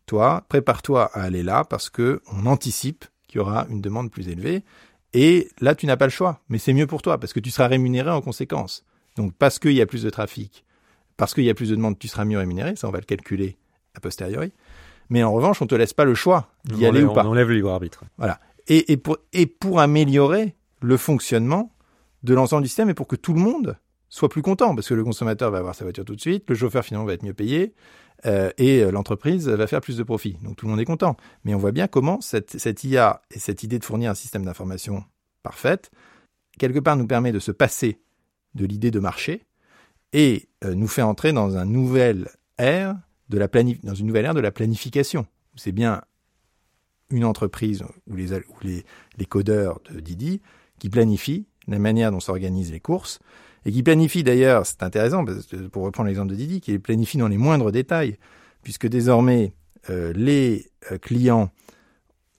[0.07, 4.29] toi, prépare-toi à aller là parce que on anticipe qu'il y aura une demande plus
[4.29, 4.65] élevée
[5.13, 7.51] et là, tu n'as pas le choix, mais c'est mieux pour toi parce que tu
[7.51, 8.83] seras rémunéré en conséquence.
[9.17, 10.65] Donc, parce qu'il y a plus de trafic,
[11.19, 12.77] parce qu'il y a plus de demandes, tu seras mieux rémunéré.
[12.77, 13.59] Ça, on va le calculer
[13.97, 14.53] a posteriori.
[15.09, 17.25] Mais en revanche, on te laisse pas le choix d'y aller ou pas.
[17.25, 18.05] On enlève le libre arbitre.
[18.19, 18.41] Voilà.
[18.69, 21.73] Et, et, pour, et pour améliorer le fonctionnement
[22.23, 23.79] de l'ensemble du système et pour que tout le monde
[24.09, 26.55] soit plus content, parce que le consommateur va avoir sa voiture tout de suite, le
[26.55, 27.75] chauffeur finalement va être mieux payé,
[28.25, 30.39] euh, et euh, l'entreprise va faire plus de profit.
[30.43, 31.17] Donc tout le monde est content.
[31.45, 34.45] Mais on voit bien comment cette, cette IA et cette idée de fournir un système
[34.45, 35.05] d'information
[35.43, 35.91] parfaite,
[36.59, 38.01] quelque part nous permet de se passer
[38.55, 39.45] de l'idée de marché
[40.13, 42.97] et euh, nous fait entrer dans un nouvel ère
[43.29, 43.49] de la
[43.83, 45.27] dans une nouvelle ère de la planification.
[45.57, 46.03] C'est bien
[47.11, 48.29] une entreprise ou les,
[48.63, 48.85] les,
[49.19, 50.41] les codeurs de Didi
[50.79, 53.21] qui planifient la manière dont s'organisent les courses
[53.67, 55.25] et qui planifie d'ailleurs, c'est intéressant,
[55.73, 58.17] pour reprendre l'exemple de Didi, qui planifie dans les moindres détails,
[58.63, 59.55] puisque désormais
[59.91, 61.51] euh, les euh, clients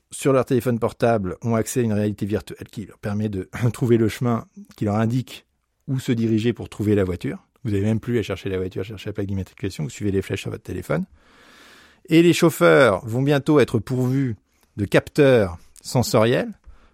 [0.09, 3.97] sur leur téléphone portable ont accès à une réalité virtuelle qui leur permet de trouver
[3.97, 4.45] le chemin,
[4.77, 5.45] qui leur indique
[5.87, 7.45] où se diriger pour trouver la voiture.
[7.63, 10.11] Vous n'avez même plus à chercher la voiture, à chercher la plaque d'immatriculation, vous suivez
[10.11, 11.05] les flèches sur votre téléphone.
[12.09, 14.35] Et les chauffeurs vont bientôt être pourvus
[14.77, 16.51] de capteurs sensoriels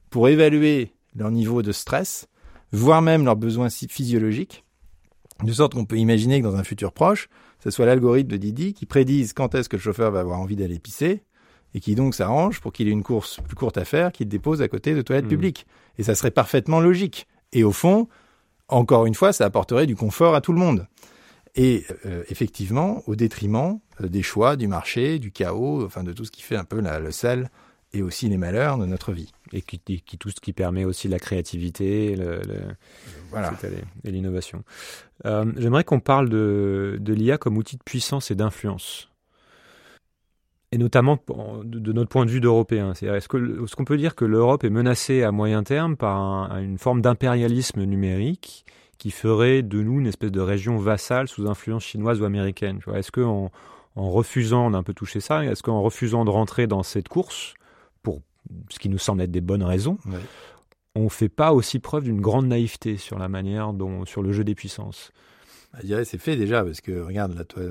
[0.10, 2.28] pour évaluer leur niveau de stress
[2.74, 4.66] voire même leurs besoins physiologiques,
[5.44, 7.30] de sorte qu'on peut imaginer que dans un futur proche,
[7.64, 10.56] ce soit l'algorithme de Didi qui prédise quand est-ce que le chauffeur va avoir envie
[10.56, 11.24] d'aller pisser,
[11.76, 14.62] et qui donc s'arrange pour qu'il ait une course plus courte à faire, qu'il dépose
[14.62, 15.30] à côté de toilettes mmh.
[15.30, 15.68] publiques.
[15.98, 17.28] Et ça serait parfaitement logique.
[17.52, 18.08] Et au fond,
[18.68, 20.88] encore une fois, ça apporterait du confort à tout le monde.
[21.56, 26.26] Et euh, effectivement, au détriment euh, des choix, du marché, du chaos, enfin de tout
[26.26, 27.50] ce qui fait un peu la, le sel
[27.94, 29.32] et aussi les malheurs de notre vie.
[29.52, 32.42] Et qui, qui, tout ce qui permet aussi la créativité le,
[33.30, 33.54] voilà.
[34.04, 34.64] et l'innovation.
[35.26, 39.10] Euh, J'aimerais qu'on parle de, de l'IA comme outil de puissance et d'influence.
[40.74, 41.20] Et notamment
[41.64, 42.94] de, notre point de vue d'Européens.
[42.94, 46.80] Est-ce qu'on est qu'on peut dire que l'Europe est menacée à moyen terme par une
[46.80, 48.66] forme d'impérialisme numérique
[48.98, 53.12] qui ferait de nous une espèce de région vassale sous influence chinoise ou américaine Est-ce
[53.12, 53.52] qu'en
[53.96, 57.08] en refusant, on a un peu touché ça, est-ce qu'en refusant de rentrer dans cette
[57.08, 57.54] course,
[58.70, 60.00] ce qui nous semble être des bonnes raisons,
[60.96, 64.32] on ne fait pas aussi preuve d'une grande naïveté sur la manière dont, sur le
[64.32, 65.12] jeu des puissances?
[65.74, 67.64] Bah, je dirais c'est fait déjà, parce que regarde, là, toi,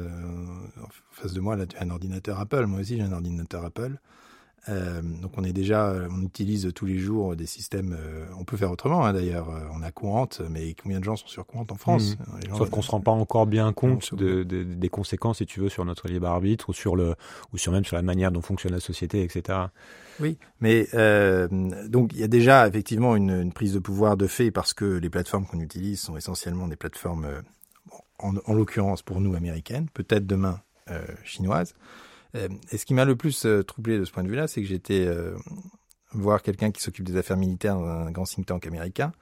[0.82, 2.66] en face de moi, là, tu as un ordinateur Apple.
[2.66, 3.98] Moi aussi, j'ai un ordinateur Apple.
[4.68, 7.96] Euh, donc on est déjà, on utilise tous les jours des systèmes.
[7.98, 9.50] Euh, on peut faire autrement hein, d'ailleurs.
[9.50, 12.56] Euh, on a Courant, mais combien de gens sont sur Courant en France mmh.
[12.56, 15.68] Sauf qu'on se rend pas encore bien compte de, de, des conséquences, si tu veux,
[15.68, 17.14] sur notre libre arbitre ou sur le,
[17.52, 19.58] ou sur même sur la manière dont fonctionne la société, etc.
[20.20, 21.48] Oui, mais euh,
[21.88, 24.84] donc il y a déjà effectivement une, une, prise de pouvoir de fait parce que
[24.84, 27.26] les plateformes qu'on utilise sont essentiellement des plateformes,
[28.22, 30.60] en, en l'occurrence pour nous américaines, peut-être demain
[31.24, 31.74] chinoises.
[32.36, 34.62] Euh, et ce qui m'a le plus euh, troublé de ce point de vue-là, c'est
[34.62, 35.36] que j'étais euh,
[36.12, 39.12] voir quelqu'un qui s'occupe des affaires militaires dans un grand think tank américain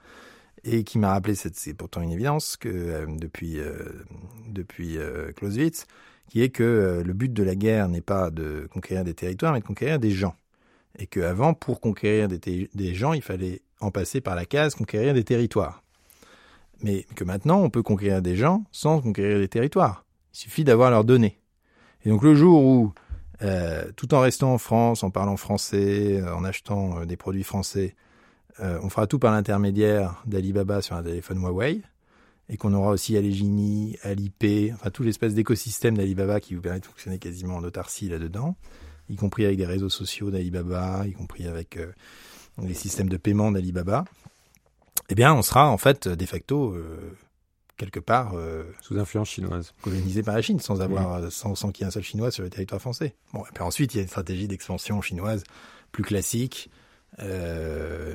[0.63, 3.57] et qui m'a rappelé, c'est pourtant une évidence, que depuis,
[4.47, 4.99] depuis
[5.35, 5.87] Clausewitz,
[6.27, 9.61] qui est que le but de la guerre n'est pas de conquérir des territoires, mais
[9.61, 10.35] de conquérir des gens.
[10.99, 15.23] Et qu'avant, pour conquérir des, gens, il fallait en passer par la case conquérir des
[15.23, 15.81] territoires.
[16.83, 20.05] Mais que maintenant, on peut conquérir des gens sans conquérir des territoires.
[20.33, 21.39] Il suffit d'avoir leurs données.
[22.05, 22.93] Et donc le jour où,
[23.41, 27.43] euh, tout en restant en France, en parlant français, euh, en achetant euh, des produits
[27.43, 27.95] français,
[28.59, 31.81] on fera tout par l'intermédiaire d'Alibaba sur un téléphone Huawei,
[32.47, 36.85] et qu'on aura aussi Allegini, Alipay, enfin tout l'espèce d'écosystème d'Alibaba qui vous permet de
[36.85, 38.55] fonctionner quasiment en autarcie là-dedans,
[39.09, 41.79] y compris avec des réseaux sociaux d'Alibaba, y compris avec
[42.61, 44.05] les systèmes de paiement d'Alibaba,
[45.09, 46.75] eh bien, on sera en fait de facto
[47.77, 48.33] quelque part
[48.81, 51.91] sous influence chinoise, colonisé par la Chine, sans avoir, sans, sans qu'il y ait un
[51.91, 53.15] seul Chinois sur le territoire français.
[53.33, 55.43] Bon, et puis ensuite, il y a une stratégie d'expansion chinoise
[55.91, 56.69] plus classique,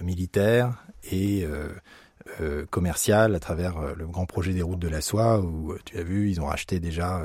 [0.03, 1.47] militaire et
[2.41, 5.79] euh, commercial à travers euh, le grand projet des routes de la soie où euh,
[5.85, 7.23] tu as vu ils ont racheté déjà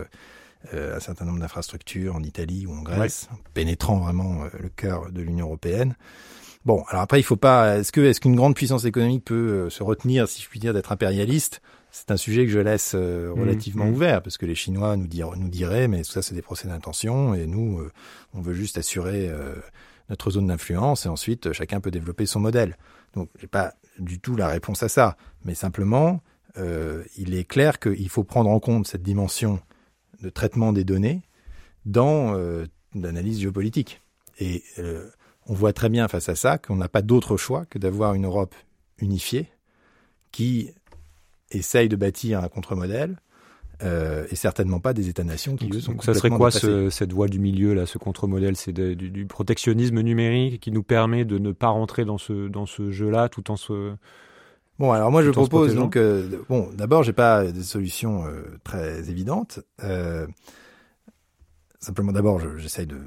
[0.72, 5.48] un certain nombre d'infrastructures en Italie ou en Grèce, pénétrant vraiment le cœur de l'Union
[5.48, 5.96] européenne.
[6.66, 7.78] Bon, alors après il faut pas.
[7.80, 10.92] Est-ce que est-ce qu'une grande puissance économique peut se retenir, si je puis dire, d'être
[10.92, 11.62] impérialiste?
[11.92, 13.94] C'est un sujet que je laisse mmh, relativement mmh.
[13.94, 16.68] ouvert parce que les Chinois nous, dire, nous diraient, mais tout ça c'est des procès
[16.68, 17.82] d'intention et nous
[18.34, 19.30] on veut juste assurer
[20.10, 22.78] notre zone d'influence et ensuite chacun peut développer son modèle.
[23.14, 26.22] Donc j'ai pas du tout la réponse à ça, mais simplement,
[26.58, 29.60] euh, il est clair qu'il faut prendre en compte cette dimension
[30.22, 31.22] de traitement des données
[31.86, 34.02] dans euh, l'analyse géopolitique.
[34.40, 35.10] Et euh,
[35.48, 38.26] on voit très bien face à ça qu'on n'a pas d'autre choix que d'avoir une
[38.26, 38.56] Europe
[39.00, 39.50] unifiée
[40.32, 40.72] qui
[41.50, 43.18] essaye de bâtir un contre-modèle
[43.84, 47.28] euh, et certainement pas des États-nations qui, eux, sont donc ça serait quoi cette voie
[47.28, 48.56] du milieu, là, ce contre-modèle?
[48.56, 52.68] C'est du, du, protectionnisme numérique qui nous permet de ne pas rentrer dans ce, dans
[52.68, 53.94] ce jeu-là tout en se...
[54.78, 59.10] Bon, alors moi je propose donc euh, bon, d'abord j'ai pas des solutions euh, très
[59.10, 59.60] évidentes.
[61.80, 62.98] Simplement d'abord j'essaye de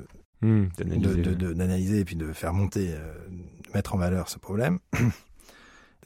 [0.44, 4.78] mmh, d'analyser et puis de faire monter, de mettre en valeur ce problème.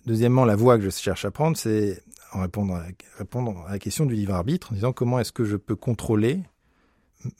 [0.07, 2.85] Deuxièmement, la voie que je cherche à prendre, c'est en répondant à,
[3.17, 6.43] répondre à la question du livre arbitre, en disant comment est-ce que je peux contrôler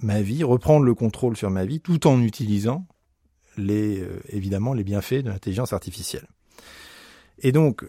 [0.01, 2.87] ma vie, reprendre le contrôle sur ma vie, tout en utilisant
[3.57, 6.27] les, euh, évidemment les bienfaits de l'intelligence artificielle.
[7.41, 7.85] Et donc,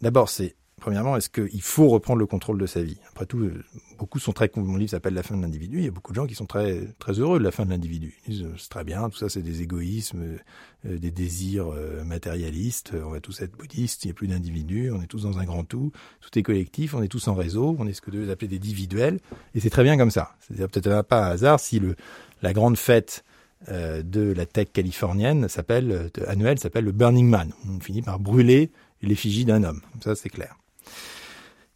[0.00, 2.98] d'abord, c'est Premièrement, est-ce qu'il faut reprendre le contrôle de sa vie?
[3.08, 3.64] Après tout, euh,
[3.98, 4.50] beaucoup sont très.
[4.54, 5.78] Mon livre s'appelle La fin de l'individu.
[5.78, 7.70] Il y a beaucoup de gens qui sont très très heureux de la fin de
[7.70, 8.16] l'individu.
[8.26, 10.38] Ils disent c'est très bien, tout ça c'est des égoïsmes,
[10.86, 12.92] euh, des désirs euh, matérialistes.
[13.04, 14.04] On va tous être bouddhistes.
[14.04, 14.92] Il n'y a plus d'individus.
[14.92, 15.90] On est tous dans un grand tout.
[16.20, 16.94] Tout est collectif.
[16.94, 17.74] On est tous en réseau.
[17.78, 19.18] On est ce que vous appelez des individuels.
[19.54, 20.36] Et c'est très bien comme ça.
[20.40, 21.96] C'est-à-dire peut-être pas un hasard si le
[22.42, 23.24] la grande fête
[23.68, 27.52] de la tech californienne s'appelle annuelle s'appelle le Burning Man.
[27.68, 28.70] On finit par brûler
[29.02, 29.80] l'effigie d'un homme.
[30.00, 30.57] Ça c'est clair.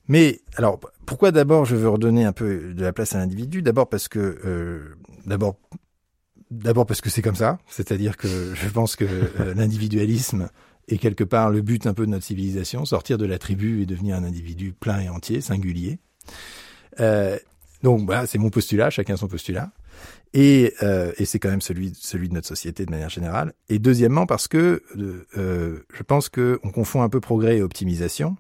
[0.09, 3.63] Mais alors, pourquoi d'abord je veux redonner un peu de la place à l'individu?
[3.63, 4.97] D'abord parce que, euh,
[5.27, 5.57] d'abord,
[6.51, 7.59] d'abord parce que c'est comme ça.
[7.69, 10.49] C'est-à-dire que je pense que euh, l'individualisme
[10.89, 13.87] est quelque part le but un peu de notre civilisation, sortir de la tribu et
[13.87, 15.99] devenir un individu plein et entier, singulier.
[17.01, 17.39] Euh,
[17.83, 18.91] donc, voilà, c'est mon postulat.
[18.91, 19.73] Chacun son postulat.
[20.35, 23.53] Et, euh, et c'est quand même celui, celui de notre société de manière générale.
[23.69, 24.83] Et deuxièmement, parce que
[25.37, 28.37] euh, je pense qu'on confond un peu progrès et optimisation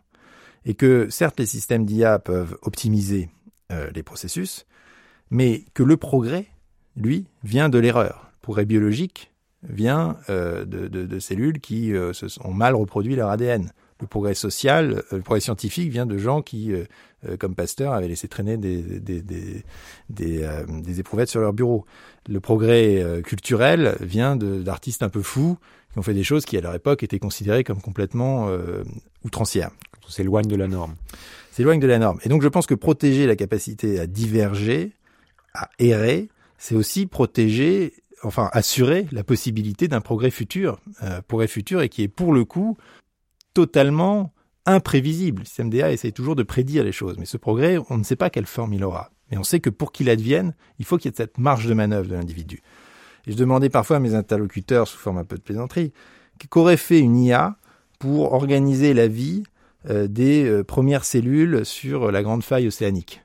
[0.64, 3.28] et que certes les systèmes d'IA peuvent optimiser
[3.70, 4.66] euh, les processus,
[5.30, 6.46] mais que le progrès,
[6.96, 8.30] lui, vient de l'erreur.
[8.34, 9.32] Le progrès biologique
[9.62, 13.72] vient euh, de, de, de, cellules qui euh, se ont mal reproduit leur ADN.
[14.00, 18.08] Le progrès social, euh, le progrès scientifique vient de gens qui, euh, comme Pasteur, avaient
[18.08, 19.64] laissé traîner des, des, des,
[20.10, 21.86] des, des éprouvettes sur leur bureau.
[22.28, 25.56] Le progrès culturel vient d'artistes un peu fous
[25.92, 28.48] qui ont fait des choses qui, à leur époque, étaient considérées comme complètement
[29.24, 29.70] outrancières
[30.10, 30.96] s'éloigne de la norme.
[31.50, 32.18] S'éloigne de la norme.
[32.24, 34.92] Et donc je pense que protéger la capacité à diverger,
[35.54, 36.28] à errer,
[36.58, 37.92] c'est aussi protéger,
[38.22, 42.44] enfin assurer la possibilité d'un progrès futur, euh, progrès futur et qui est pour le
[42.44, 42.76] coup
[43.54, 44.32] totalement
[44.64, 45.40] imprévisible.
[45.40, 48.16] Le système DA essaie toujours de prédire les choses, mais ce progrès, on ne sait
[48.16, 49.10] pas quelle forme il aura.
[49.30, 51.74] Mais on sait que pour qu'il advienne, il faut qu'il y ait cette marge de
[51.74, 52.62] manœuvre de l'individu.
[53.26, 55.92] Et je demandais parfois à mes interlocuteurs, sous forme un peu de plaisanterie,
[56.50, 57.56] qu'aurait fait une IA
[57.98, 59.44] pour organiser la vie
[59.88, 63.22] des euh, premières cellules sur la grande faille océanique.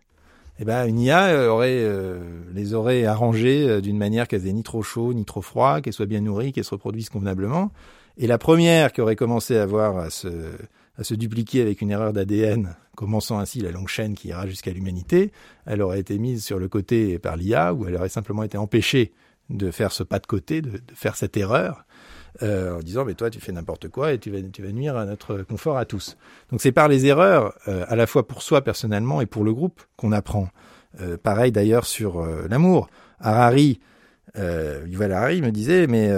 [0.60, 1.86] Eh ben, une IA euh, aurait,
[2.54, 6.08] les aurait arrangées d'une manière qu'elles aient ni trop chaud ni trop froid, qu'elles soient
[6.08, 7.72] bien nourries, qu'elles se reproduisent convenablement.
[8.18, 10.30] Et la première qui aurait commencé à voir à se,
[10.98, 14.72] à se dupliquer avec une erreur d'ADN, commençant ainsi la longue chaîne qui ira jusqu'à
[14.72, 15.32] l'humanité,
[15.68, 19.14] elle aurait été mise sur le côté par l'IA, ou elle aurait simplement été empêchée
[19.52, 21.86] de faire ce pas de côté, de, de faire cette erreur,
[22.42, 24.98] euh, en disant mais toi tu fais n'importe quoi et tu vas, tu vas nuire
[24.98, 26.18] à notre confort à tous.
[26.52, 29.54] Donc c'est par les erreurs, euh, à la fois pour soi personnellement et pour le
[29.54, 30.50] groupe, qu'on apprend.
[31.02, 32.90] Euh, pareil d'ailleurs sur euh, l'amour.
[33.20, 33.80] Harari,
[34.38, 36.10] euh, Yuval Harari me disait mais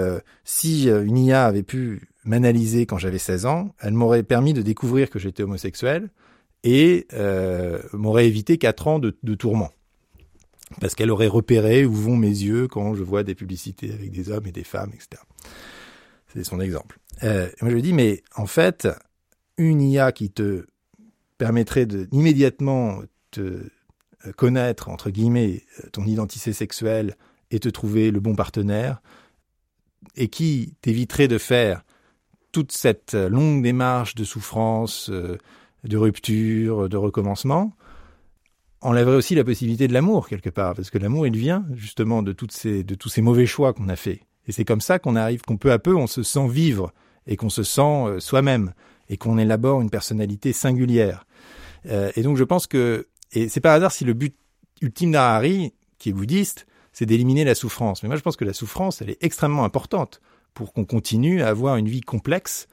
[0.44, 5.10] si une IA avait pu m'analyser quand j'avais 16 ans, elle m'aurait permis de découvrir
[5.10, 6.10] que j'étais homosexuel
[6.62, 7.06] et
[7.94, 9.72] m'aurait évité 4 ans de, de tourments
[10.80, 14.30] parce qu'elle aurait repéré où vont mes yeux quand je vois des publicités avec des
[14.30, 15.22] hommes et des femmes, etc.
[16.32, 16.98] C'est son exemple.
[17.22, 18.88] Euh, moi, je lui dis, mais en fait,
[19.56, 20.66] une IA qui te
[21.38, 23.00] permettrait de immédiatement
[23.30, 27.16] te euh, connaître, entre guillemets, euh, ton identité sexuelle
[27.50, 29.02] et te trouver le bon partenaire,
[30.16, 31.82] et qui t'éviterait de faire
[32.52, 37.76] toute cette longue démarche de souffrance, de rupture, de recommencement,
[38.80, 42.32] enlèverait aussi la possibilité de l'amour quelque part, parce que l'amour il vient justement de
[42.32, 44.22] toutes ces de tous ces mauvais choix qu'on a fait.
[44.50, 46.92] Et c'est comme ça qu'on arrive, qu'on peu à peu on se sent vivre
[47.28, 48.74] et qu'on se sent euh, soi-même
[49.08, 51.24] et qu'on élabore une personnalité singulière.
[51.86, 54.34] Euh, et donc je pense que et c'est pas hasard si le but
[54.82, 58.02] ultime d'Harari, qui est bouddhiste, c'est d'éliminer la souffrance.
[58.02, 60.20] Mais moi je pense que la souffrance elle est extrêmement importante
[60.52, 62.66] pour qu'on continue à avoir une vie complexe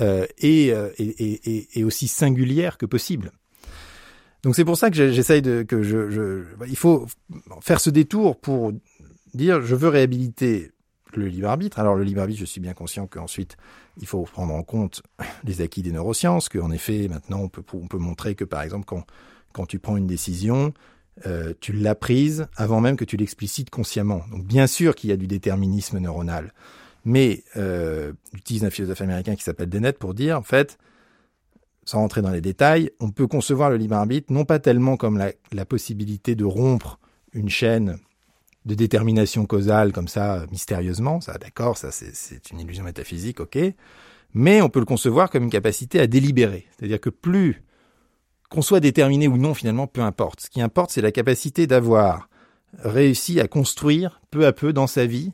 [0.00, 3.32] euh, et, et, et, et aussi singulière que possible.
[4.44, 7.06] Donc c'est pour ça que j'essaye de que je, je, il faut
[7.60, 8.70] faire ce détour pour
[9.34, 10.70] dire je veux réhabiliter
[11.16, 11.78] le libre arbitre.
[11.78, 13.56] Alors le libre arbitre, je suis bien conscient qu'ensuite
[14.00, 15.02] il faut prendre en compte
[15.44, 18.86] les acquis des neurosciences, qu'en effet maintenant on peut on peut montrer que par exemple
[19.52, 20.72] quand tu prends une décision,
[21.26, 24.22] euh, tu l'as prise avant même que tu l'explicites consciemment.
[24.30, 26.52] Donc bien sûr qu'il y a du déterminisme neuronal,
[27.04, 30.78] mais euh, j'utilise un philosophe américain qui s'appelle Dennett pour dire en fait
[31.84, 35.18] sans rentrer dans les détails, on peut concevoir le libre arbitre non pas tellement comme
[35.18, 36.98] la, possibilité de rompre
[37.32, 37.98] une chaîne
[38.64, 43.58] de détermination causale comme ça mystérieusement, ça d'accord, ça c'est une illusion métaphysique, ok,
[44.32, 47.62] mais on peut le concevoir comme une capacité à délibérer, c'est-à-dire que plus
[48.50, 50.40] qu'on soit déterminé ou non finalement, peu importe.
[50.40, 52.28] Ce qui importe, c'est la capacité d'avoir
[52.78, 55.32] réussi à construire peu à peu dans sa vie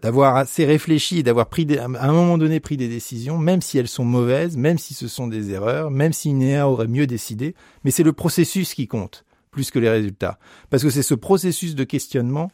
[0.00, 3.88] d'avoir assez réfléchi d'avoir pris à un moment donné pris des décisions, même si elles
[3.88, 7.54] sont mauvaises, même si ce sont des erreurs, même si Néa aurait mieux décidé,
[7.84, 10.38] mais c'est le processus qui compte plus que les résultats,
[10.70, 12.50] parce que c'est ce processus de questionnement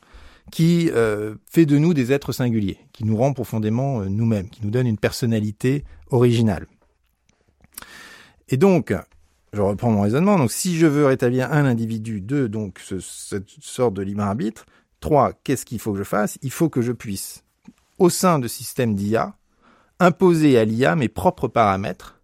[0.51, 4.65] qui euh, fait de nous des êtres singuliers, qui nous rend profondément euh, nous-mêmes, qui
[4.65, 6.67] nous donne une personnalité originale.
[8.49, 8.95] Et donc,
[9.53, 10.37] je reprends mon raisonnement.
[10.37, 14.67] Donc, si je veux rétablir un individu, deux, donc cette sorte de libre arbitre,
[15.05, 16.39] Trois, qu'est-ce qu'il faut que je fasse?
[16.41, 17.45] Il faut que je puisse,
[17.99, 19.37] au sein de systèmes d'IA,
[20.01, 22.23] imposer à l'IA mes propres paramètres,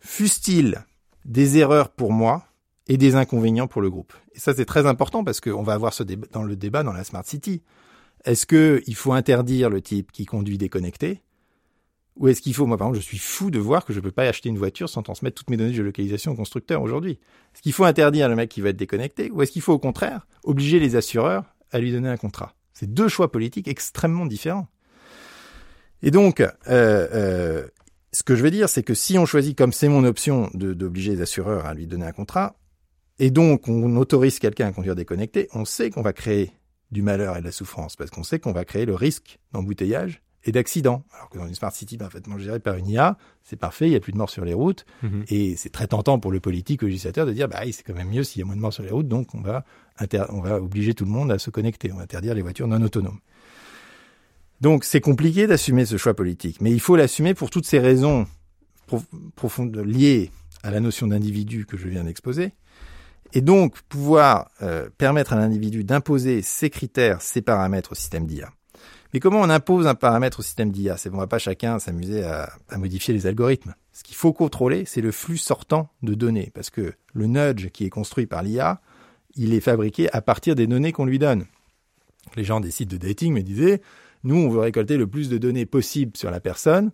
[0.00, 0.86] fussent-ils
[1.26, 2.47] des erreurs pour moi
[2.88, 4.12] et des inconvénients pour le groupe.
[4.34, 6.92] Et ça, c'est très important parce qu'on va avoir ce débat dans le débat dans
[6.92, 7.62] la Smart City.
[8.24, 11.22] Est-ce qu'il faut interdire le type qui conduit déconnecté
[12.18, 14.10] ou est-ce qu'il faut, moi par exemple, je suis fou de voir que je peux
[14.10, 17.12] pas acheter une voiture sans transmettre toutes mes données de géolocalisation au constructeur aujourd'hui.
[17.54, 19.78] Est-ce qu'il faut interdire le mec qui va être déconnecté ou est-ce qu'il faut au
[19.78, 22.54] contraire obliger les assureurs à lui donner un contrat?
[22.74, 24.66] C'est deux choix politiques extrêmement différents.
[26.02, 27.66] Et donc, euh, euh,
[28.12, 31.12] ce que je veux dire, c'est que si on choisit, comme c'est mon option, d'obliger
[31.12, 32.56] les assureurs à lui donner un contrat,
[33.18, 36.52] et donc on autorise quelqu'un à conduire déconnecté, on sait qu'on va créer
[36.90, 40.22] du malheur et de la souffrance, parce qu'on sait qu'on va créer le risque d'embouteillage
[40.44, 41.04] et d'accident.
[41.14, 43.96] Alors que dans une smart city parfaitement gérée par une IA, c'est parfait, il n'y
[43.96, 45.24] a plus de morts sur les routes, mhm.
[45.28, 48.08] et c'est très tentant pour le politique, le législateur de dire, bah, c'est quand même
[48.08, 49.64] mieux s'il y a moins de morts sur les routes, donc on va
[50.30, 52.80] on va obliger tout le monde à se connecter, on va interdire les voitures non
[52.82, 53.18] autonomes.
[54.60, 58.26] Donc c'est compliqué d'assumer ce choix politique, mais il faut l'assumer pour toutes ces raisons
[59.36, 60.30] profondes liées
[60.62, 62.52] à la notion d'individu que je viens d'exposer,
[63.32, 68.50] et donc pouvoir euh, permettre à l'individu d'imposer ses critères, ses paramètres au système d'IA.
[69.12, 72.24] Mais comment on impose un paramètre au système d'IA C'est bon, va pas chacun s'amuser
[72.24, 73.74] à, à, modifier les algorithmes.
[73.92, 77.84] Ce qu'il faut contrôler, c'est le flux sortant de données, parce que le nudge qui
[77.86, 78.80] est construit par l'IA,
[79.34, 81.46] il est fabriqué à partir des données qu'on lui donne.
[82.36, 83.80] Les gens des sites de dating me disaient,
[84.24, 86.90] nous, on veut récolter le plus de données possible sur la personne,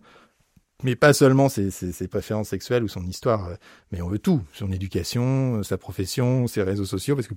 [0.83, 1.69] mais pas seulement ses,
[2.09, 3.55] préférences sexuelles ou son histoire, euh,
[3.91, 7.33] mais on veut tout, son éducation, sa profession, ses réseaux sociaux, parce que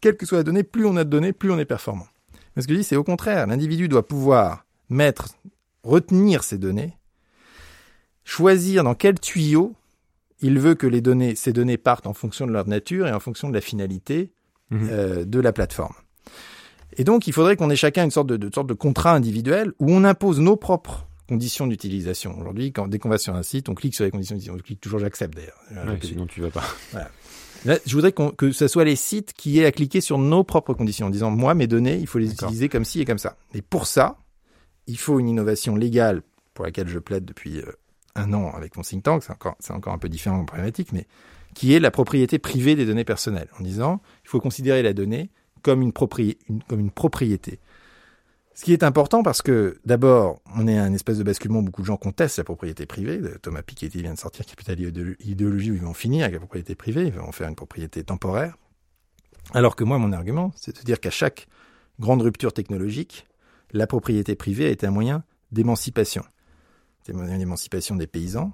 [0.00, 2.06] quelle que soit la donnée, plus on a de données, plus on est performant.
[2.54, 5.34] Mais ce que je dis, c'est au contraire, l'individu doit pouvoir mettre,
[5.82, 6.96] retenir ces données,
[8.24, 9.74] choisir dans quel tuyau
[10.40, 13.20] il veut que les données, ces données partent en fonction de leur nature et en
[13.20, 14.32] fonction de la finalité
[14.70, 14.88] mhm.
[14.90, 15.94] euh, de la plateforme.
[16.96, 19.72] Et donc, il faudrait qu'on ait chacun une sorte de, de, sorte de contrat individuel
[19.78, 22.38] où on impose nos propres conditions d'utilisation.
[22.38, 24.60] Aujourd'hui, quand, dès qu'on va sur un site, on clique sur les conditions d'utilisation.
[24.60, 25.98] On clique toujours j'accepte d'ailleurs.
[26.02, 26.64] sinon tu vas pas.
[27.64, 30.74] Là, je voudrais que ce soit les sites qui aient à cliquer sur nos propres
[30.74, 33.36] conditions en disant moi mes données, il faut les utiliser comme ci et comme ça.
[33.54, 34.18] Et pour ça,
[34.86, 36.22] il faut une innovation légale
[36.54, 37.72] pour laquelle je plaide depuis euh,
[38.14, 41.06] un an avec mon think tank, c'est encore, encore un peu différent en problématique, mais
[41.54, 45.30] qui est la propriété privée des données personnelles, en disant il faut considérer la donnée
[45.62, 47.58] comme une, comme une propriété.
[48.56, 51.62] Ce qui est important parce que, d'abord, on est à un espèce de basculement où
[51.62, 53.20] beaucoup de gens contestent la propriété privée.
[53.42, 54.80] Thomas Piketty vient de sortir Capital
[55.20, 58.02] Idéologie où ils vont finir avec la propriété privée, ils vont en faire une propriété
[58.02, 58.56] temporaire.
[59.52, 61.48] Alors que moi, mon argument, c'est de dire qu'à chaque
[62.00, 63.26] grande rupture technologique,
[63.72, 66.24] la propriété privée a été un moyen d'émancipation
[67.12, 68.52] l'émancipation des paysans,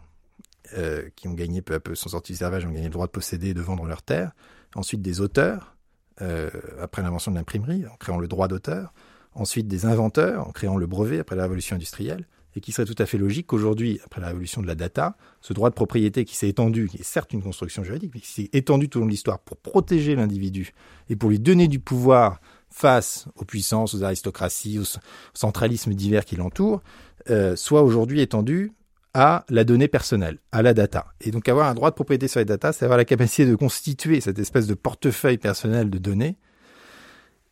[0.75, 3.07] euh, qui ont gagné peu à peu, sont sortis du servage, ont gagné le droit
[3.07, 4.33] de posséder et de vendre leurs terres.
[4.75, 5.77] Ensuite, des auteurs,
[6.21, 6.51] euh,
[6.81, 8.93] après l'invention de l'imprimerie, en créant le droit d'auteur.
[9.35, 12.27] Ensuite, des inventeurs, en créant le brevet après la révolution industrielle.
[12.55, 15.55] et qui serait tout à fait logique qu'aujourd'hui, après la révolution de la data, ce
[15.55, 18.51] droit de propriété qui s'est étendu, qui est certes une construction juridique, mais qui s'est
[18.53, 20.75] étendu tout au long de l'histoire pour protéger l'individu
[21.09, 24.99] et pour lui donner du pouvoir face aux puissances, aux aristocraties, aux
[25.33, 26.83] centralismes divers qui l'entourent,
[27.31, 28.73] euh, soit aujourd'hui étendu
[29.15, 31.07] à la donnée personnelle, à la data.
[31.21, 33.55] Et donc avoir un droit de propriété sur les data, c'est avoir la capacité de
[33.55, 36.37] constituer cette espèce de portefeuille personnel de données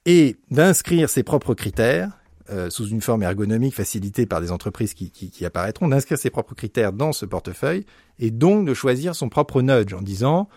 [0.07, 2.11] et d'inscrire ses propres critères
[2.51, 6.93] euh, sous une forme ergonomique facilitée par des entreprises qui, apparaîtront, d'inscrire ses propres critères
[6.93, 7.85] dans ce portefeuille
[8.19, 10.49] et donc de choisir son propre nudge en disant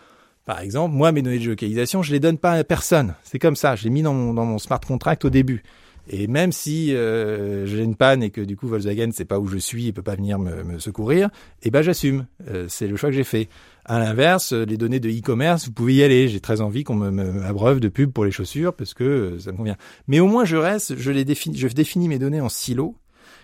[0.46, 3.16] par exemple, moi, mes données de localisation, je les donne pas à personne.
[3.24, 3.78] C'est comme ça.
[3.78, 5.64] Je les mis dans mon, dans mon smart contract au début.
[6.10, 9.39] Et même si euh, j'ai une panne et que du coup Volkswagen ne sait pas
[9.39, 11.30] où je suis et peut pas venir me, me secourir,
[11.62, 12.26] eh ben j'assume.
[12.50, 13.48] Euh, c'est le choix que j'ai fait.
[13.86, 16.30] À l'inverse, les données de e-commerce, vous pouvez y aller.
[16.30, 19.40] J'ai très envie qu'on me, me abreuve de pub pour les chaussures parce que euh,
[19.40, 19.76] ça me convient.
[20.08, 22.96] Mais au moins je reste, je les définis, je définis mes données en silos.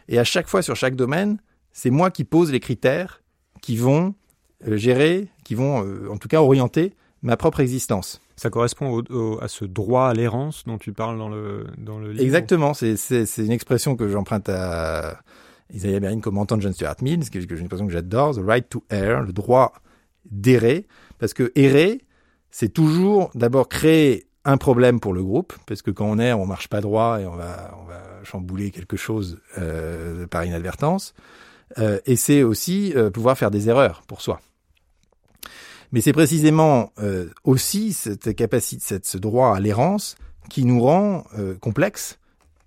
[0.08, 1.40] Et à chaque fois sur chaque domaine,
[1.74, 3.22] c'est moi qui pose les critères
[3.62, 4.16] qui vont
[4.66, 8.22] euh, gérer, qui vont euh, en tout cas orienter ma propre existence.
[8.38, 12.14] Ça correspond au, à ce droit à l'errance dont tu parles dans le, dans le
[12.14, 12.96] livre Exactement, c'est
[13.38, 15.20] une expression que j'emprunte à
[15.74, 18.70] Isaiah Berlin commentant John Stuart Mill, ce que j'ai une expression que j'adore, the right
[18.70, 19.74] to err, le droit
[20.32, 22.02] d'errer, parce que errer,
[22.52, 26.46] c'est toujours d'abord créer un problème pour le groupe, parce que quand on erre, on
[26.46, 31.14] marche pas droit et on va, on va chambouler quelque chose euh, par inadvertance,
[31.78, 34.40] euh, et c'est aussi euh, pouvoir faire des erreurs pour soi.
[35.92, 40.16] Mais c'est précisément euh, aussi cette capacité, cette, ce droit à l'errance
[40.50, 42.20] qui nous rend euh, complexes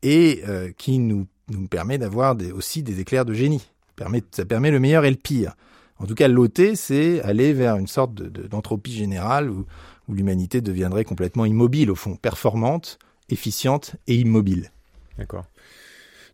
[0.02, 3.68] et euh, qui nous, nous permet d'avoir aussi des éclairs de génie.
[3.96, 5.54] Permet, ça permet le meilleur et le pire.
[6.02, 9.64] En tout cas, l'OT, c'est aller vers une sorte d'entropie de, générale où,
[10.08, 12.98] où l'humanité deviendrait complètement immobile, au fond, performante,
[13.30, 14.72] efficiente et immobile.
[15.16, 15.44] D'accord.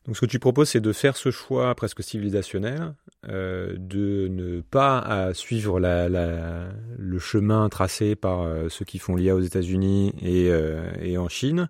[0.06, 2.94] Donc ce que tu proposes, c'est de faire ce choix presque civilisationnel,
[3.28, 9.16] euh, de ne pas suivre la, la, le chemin tracé par euh, ceux qui font
[9.16, 11.68] l'IA aux États-Unis et, euh, et, en Chine,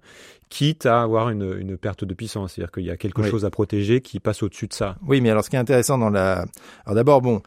[0.51, 2.53] quitte à avoir une, une perte de puissance.
[2.53, 3.29] C'est-à-dire qu'il y a quelque oui.
[3.29, 4.95] chose à protéger qui passe au-dessus de ça.
[5.05, 6.45] Oui, mais alors ce qui est intéressant dans la...
[6.85, 7.43] Alors d'abord, bon,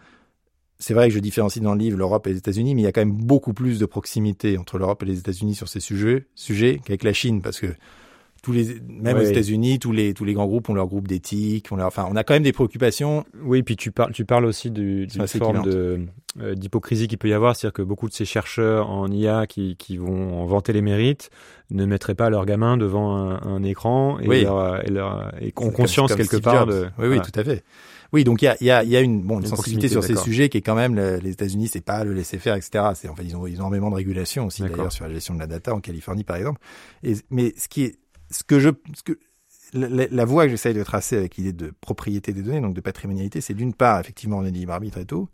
[0.82, 2.88] c'est vrai que je différencie dans le livre l'Europe et les États-Unis, mais il y
[2.88, 6.26] a quand même beaucoup plus de proximité entre l'Europe et les États-Unis sur ces sujets,
[6.34, 7.68] sujets qu'avec la Chine, parce que
[8.42, 9.24] tous les même oui.
[9.24, 12.08] aux États-Unis tous les tous les grands groupes ont leur groupe d'éthique on leur enfin
[12.10, 15.28] on a quand même des préoccupations oui puis tu parles tu parles aussi du, d'une
[15.28, 16.08] forme de
[16.40, 19.76] euh, d'hypocrisie qu'il peut y avoir c'est-à-dire que beaucoup de ces chercheurs en IA qui
[19.78, 21.30] qui vont en vanter les mérites
[21.70, 24.42] ne mettraient pas leurs gamins devant un, un écran et oui.
[24.42, 27.22] leur et leur et ont conscience quelque Steve part de oui oui voilà.
[27.22, 27.64] tout à fait
[28.14, 30.04] oui, donc il y a, y, a, y a une, bon, une, une sensibilité sur
[30.04, 32.90] ces sujets qui est quand même le, les États-Unis, c'est pas le laisser faire, etc.
[32.96, 35.34] C'est en fait ils ont, ils ont énormément de régulation aussi d'ailleurs sur la gestion
[35.34, 36.60] de la data en Californie par exemple.
[37.04, 37.96] Et, mais ce qui est
[38.30, 39.20] ce que je, ce que,
[39.74, 42.82] la, la voie que j'essaye de tracer avec l'idée de propriété des données, donc de
[42.82, 45.30] patrimonialité, c'est d'une part, effectivement, on a dit libre arbitre et tout,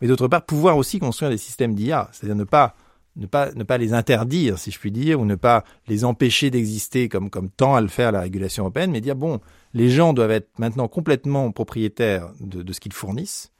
[0.00, 2.74] mais d'autre part, pouvoir aussi construire des systèmes d'IA, c'est-à-dire ne pas,
[3.16, 6.50] ne pas, ne pas les interdire, si je puis dire, ou ne pas les empêcher
[6.50, 9.40] d'exister comme, comme tend à le faire la régulation européenne, mais dire, bon,
[9.74, 13.52] les gens doivent être maintenant complètement propriétaires de, ce qu'ils fournissent.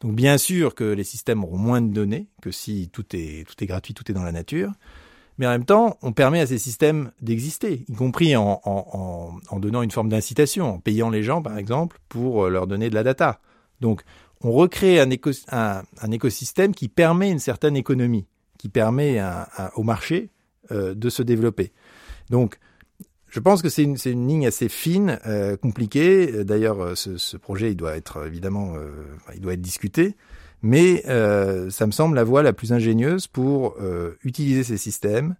[0.00, 3.94] Donc, bien sûr que les systèmes auront moins de données que si tout est, gratuit,
[3.94, 4.72] tout est dans la nature
[5.38, 9.90] mais en même temps, on permet à ces systèmes d'exister, y compris en, donnant une
[9.90, 13.40] forme d'incitation, en payant les gens, par exemple, pour euh, leur donner de la data.
[13.80, 14.02] Donc,
[14.42, 18.26] on recrée un, éco un, un écosystème qui permet une certaine économie,
[18.58, 19.20] qui permet
[19.74, 20.28] au marché
[20.70, 21.72] euh, de se développer.
[22.30, 22.58] Donc,
[23.32, 26.44] je pense que c'est une, une, ligne assez fine, euh, compliquée.
[26.44, 28.90] D'ailleurs, ce, ce, projet, il doit être évidemment, euh,
[29.34, 30.14] il doit être discuté.
[30.62, 35.34] Mais euh, ça me semble la voie la plus ingénieuse pour euh, utiliser ces systèmes,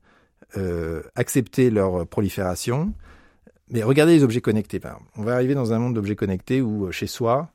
[0.57, 2.93] euh, accepter leur prolifération.
[3.71, 4.81] Mais regardez les objets connectés.
[5.17, 7.51] On va arriver dans un monde d'objets connectés où chez soi,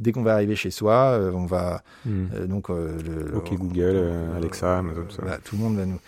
[0.00, 2.46] dès qu'on va arriver chez soi, on va mmh.
[2.46, 5.22] donc le, OK Google, Alexa, Amazon, ça.
[5.22, 6.00] Bah, tout le monde va nous.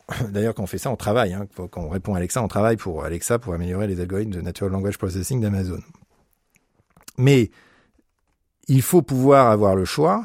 [0.30, 1.32] D'ailleurs, quand on fait ça, on travaille.
[1.32, 1.46] Hein.
[1.56, 4.72] Quand on répond à Alexa, on travaille pour Alexa pour améliorer les algorithmes de natural
[4.72, 5.80] language processing d'Amazon.
[7.18, 7.50] Mais
[8.68, 10.24] il faut pouvoir avoir le choix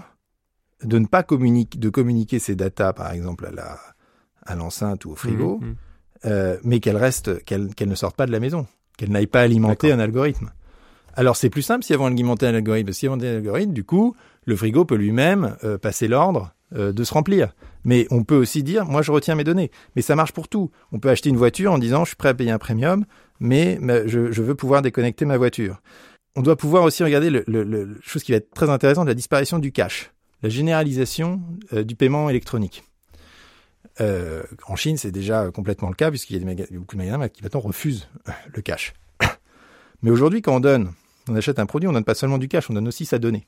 [0.84, 3.80] de ne pas communiquer, de communiquer ces datas, par exemple, à la,
[4.46, 5.76] à l'enceinte ou au frigo, mmh, mmh.
[6.26, 8.66] Euh, mais qu'elles ne sortent pas de la maison,
[8.98, 10.52] qu'elles n'aillent pas alimenter un algorithme.
[11.14, 12.92] Alors c'est plus simple si elles vont alimenter un algorithme.
[12.92, 14.16] Si elles vont alimenter un algorithme, du coup,
[14.46, 17.54] le frigo peut lui-même euh, passer l'ordre euh, de se remplir.
[17.84, 19.72] Mais on peut aussi dire, moi je retiens mes données.
[19.96, 20.72] Mais ça marche pour tout.
[20.92, 23.06] On peut acheter une voiture en disant, je suis prêt à payer un premium,
[23.40, 25.82] mais, je, veux pouvoir déconnecter ma voiture
[26.36, 29.72] on doit pouvoir aussi regarder le, chose qui va être très intéressante, la disparition du
[29.72, 30.12] cash,
[30.44, 31.42] la généralisation
[31.74, 32.84] euh, du paiement électronique.
[34.02, 37.42] Euh, en Chine, c'est déjà complètement le cas, puisqu'il y a beaucoup de magasins qui
[37.42, 38.08] maintenant refusent
[38.54, 38.94] le cash.
[40.04, 40.92] Mais aujourd'hui, quand on donne
[41.30, 43.48] on achète un produit, on donne pas seulement du cash, on donne aussi sa donnée.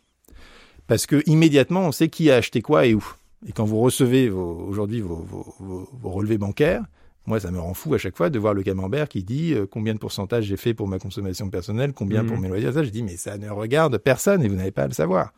[0.90, 3.06] Parce que immédiatement, on sait qui a acheté quoi et où.
[3.48, 6.84] Et quand vous recevez aujourd'hui vos, vos, vos, relevés bancaires,
[7.28, 9.68] moi, ça me rend fou à chaque fois de voir le camembert qui dit euh,
[9.68, 12.42] combien de pourcentage j'ai fait pour ma consommation personnelle, combien pour mmh.
[12.42, 12.72] mes loyers.
[12.72, 15.32] Ça, je dis, mais ça ne regarde personne et vous n'avez pas à le savoir.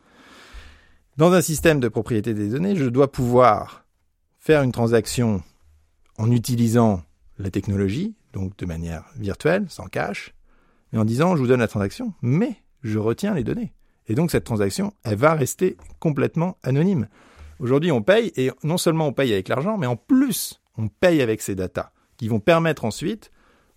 [1.18, 3.84] Dans un système de propriété des données, je dois pouvoir
[4.38, 5.42] faire une transaction
[6.16, 7.02] en utilisant
[7.38, 10.32] la technologie, donc de manière virtuelle, sans cash,
[10.92, 13.74] mais en disant, je vous donne la transaction, mais je retiens les données.
[14.08, 17.08] Et donc cette transaction, elle va rester complètement anonyme.
[17.60, 21.22] Aujourd'hui, on paye, et non seulement on paye avec l'argent, mais en plus, on paye
[21.22, 23.30] avec ces datas, qui vont permettre ensuite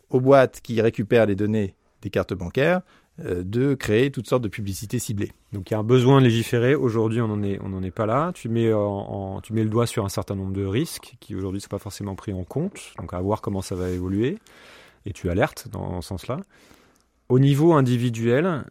[0.10, 2.82] aux boîtes qui récupèrent les données des cartes bancaires
[3.24, 5.32] euh, de créer toutes sortes de publicités ciblées.
[5.54, 6.76] Donc il y a un besoin de légiférer.
[6.76, 8.32] Aujourd'hui, on n'en est, pas là.
[8.34, 11.80] Tu mets le doigt sur un certain nombre de risques qui aujourd'hui ne sont pas
[11.80, 12.94] forcément pris en compte.
[12.98, 14.38] Donc à voir comment ça va évoluer.
[15.06, 16.42] Et tu alertes dans ce sens-là.
[17.30, 18.66] Au niveau individuel,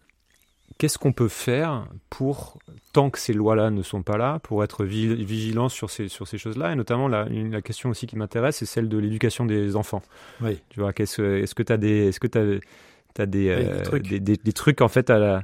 [0.78, 2.58] qu'est-ce qu'on peut faire pour,
[2.92, 6.38] tant que ces lois-là ne sont pas là, pour être vigilant sur ces, sur ces
[6.38, 6.72] choses-là?
[6.72, 10.02] Et notamment, la, la question aussi qui m'intéresse, c'est celle de l'éducation des enfants.
[10.40, 10.60] Oui.
[10.70, 12.08] Tu vois, est-ce que tu as des...
[12.08, 15.42] Est-ce que tu as, des, euh, des, des, des, trucs en fait à la,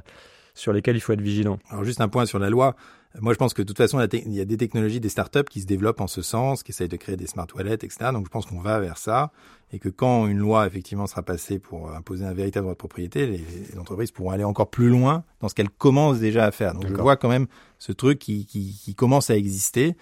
[0.53, 1.59] sur lesquels il faut être vigilant?
[1.69, 2.75] Alors juste un point sur la loi.
[3.19, 5.61] Moi, je pense que de toute façon, il y a des technologies, des startups qui
[5.61, 8.11] se développent en ce sens, qui essayent de créer des smart wallets, etc.
[8.13, 9.31] Donc, je pense qu'on va vers ça
[9.73, 13.27] et que quand une loi effectivement sera passée pour imposer un véritable droit de propriété,
[13.27, 16.73] les, entreprises pourront aller encore plus loin dans ce qu'elles commencent déjà à faire.
[16.73, 17.47] Donc, je vois quand même
[17.79, 19.95] ce truc qui, qui, qui commence à exister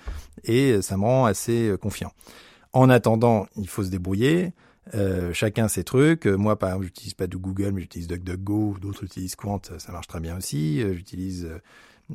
[0.43, 2.12] et ça me rend assez euh, confiant.
[2.74, 4.53] En attendant, il faut se débrouiller.
[4.95, 6.26] Euh, chacun ses trucs.
[6.26, 8.78] Moi, par exemple, j'utilise pas de Google, mais j'utilise DuckDuckGo.
[8.82, 10.82] D'autres utilisent Quant, ça marche très bien aussi.
[10.82, 11.47] Euh, j'utilise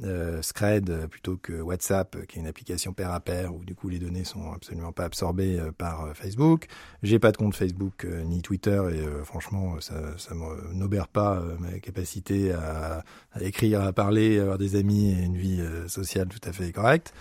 [0.02, 3.76] euh, Scred euh, plutôt que WhatsApp, qui est une application pair à pair où du
[3.76, 6.66] coup les données sont absolument pas absorbées euh, par Facebook.
[7.04, 10.34] J'ai pas de compte Facebook ni Twitter et franchement ça, ça
[10.72, 15.36] n'obère pas ma capacité à, à, écrire, à parler, à avoir des amis et une
[15.36, 17.12] vie sociale tout à fait correcte.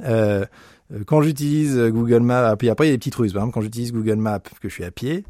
[0.00, 3.32] quand j'utilise Google Maps, puis après il y a des petites ruses.
[3.32, 5.24] Par exemple, quand j'utilise Google Maps, que je suis à pied,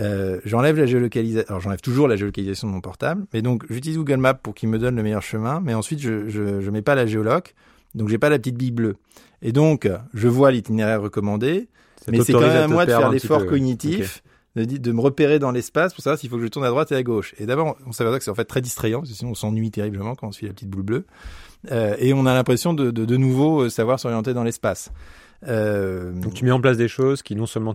[0.00, 1.48] euh, j'enlève la géolocalisation.
[1.48, 4.68] Alors j'enlève toujours la géolocalisation de mon portable, mais donc j'utilise Google Maps pour qu'il
[4.68, 7.54] me donne le meilleur chemin, mais ensuite je je, je mets pas la géoloc,
[7.94, 8.96] donc j'ai pas la petite bille bleue.
[9.42, 11.68] Et donc je vois l'itinéraire recommandé,
[12.10, 14.22] mais c'est quand même à moi de faire l'effort cognitif.
[14.56, 16.90] De, de, me repérer dans l'espace pour savoir s'il faut que je tourne à droite
[16.90, 17.32] et à gauche.
[17.38, 19.70] Et d'abord, on s'aperçoit que c'est en fait très distrayant, parce que sinon on s'ennuie
[19.70, 21.06] terriblement quand on suit la petite boule bleue.
[21.70, 24.90] Euh, et on a l'impression de, de, de nouveau euh, savoir s'orienter dans l'espace.
[25.46, 27.72] Euh, Donc tu mets en place des choses qui non seulement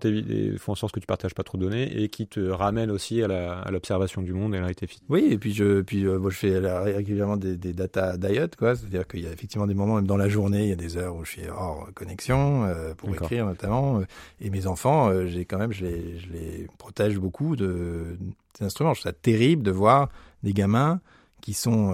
[0.58, 3.24] font en sorte que tu partages pas trop de données et qui te ramènent aussi
[3.24, 5.06] à l'observation du monde et à la réalité physique.
[5.08, 8.76] Oui, et puis je, puis euh, moi je fais régulièrement des, des data diet, quoi.
[8.76, 10.98] C'est-à-dire qu'il y a effectivement des moments, même dans la journée, il y a des
[10.98, 14.02] heures où je suis hors connexion euh, pour écrire notamment.
[14.42, 18.18] Et mes enfants, j'ai quand même, je les, je les protège beaucoup de
[18.58, 18.94] ces instruments.
[18.94, 20.10] Je trouve ça terrible de voir
[20.44, 21.00] des gamins
[21.42, 21.94] qui sont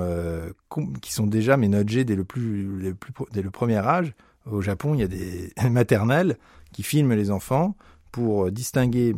[1.02, 4.14] qui sont déjà mais dès le plus, les plus dès le premier âge
[4.46, 6.38] au Japon, il y a des maternelles
[6.72, 7.76] qui filment les enfants
[8.12, 9.16] pour distinguer,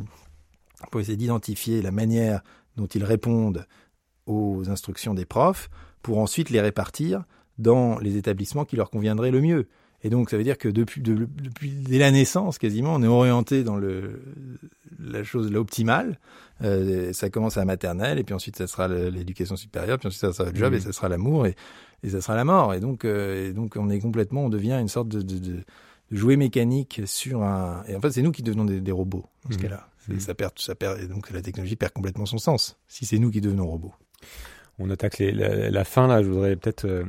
[0.89, 2.41] pour essayer d'identifier la manière
[2.77, 3.65] dont ils répondent
[4.25, 5.69] aux instructions des profs,
[6.01, 7.23] pour ensuite les répartir
[7.57, 9.67] dans les établissements qui leur conviendraient le mieux.
[10.03, 13.63] Et donc, ça veut dire que depuis, depuis dès la naissance, quasiment, on est orienté
[13.63, 14.21] dans le,
[14.99, 16.19] la chose l'optimale.
[16.63, 20.21] Euh, ça commence à la maternelle, et puis ensuite, ça sera l'éducation supérieure, puis ensuite,
[20.21, 21.45] ça sera le job, et ça sera l'amour.
[21.45, 21.55] Et
[22.03, 22.73] et ça sera la mort.
[22.73, 25.63] Et donc, euh, et donc on est complètement, on devient une sorte de, de, de
[26.11, 27.83] jouet mécanique sur un.
[27.87, 29.61] Et en fait, c'est nous qui devenons des, des robots dans ce mmh.
[29.61, 29.87] cas-là.
[30.07, 30.19] Mmh.
[30.19, 33.29] Ça perd, ça perd, et donc la technologie perd complètement son sens si c'est nous
[33.29, 33.93] qui devenons robots.
[34.79, 36.23] On attaque les, la, fin là.
[36.23, 37.03] Je voudrais peut-être euh,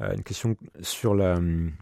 [0.00, 1.72] euh, une question sur la hum,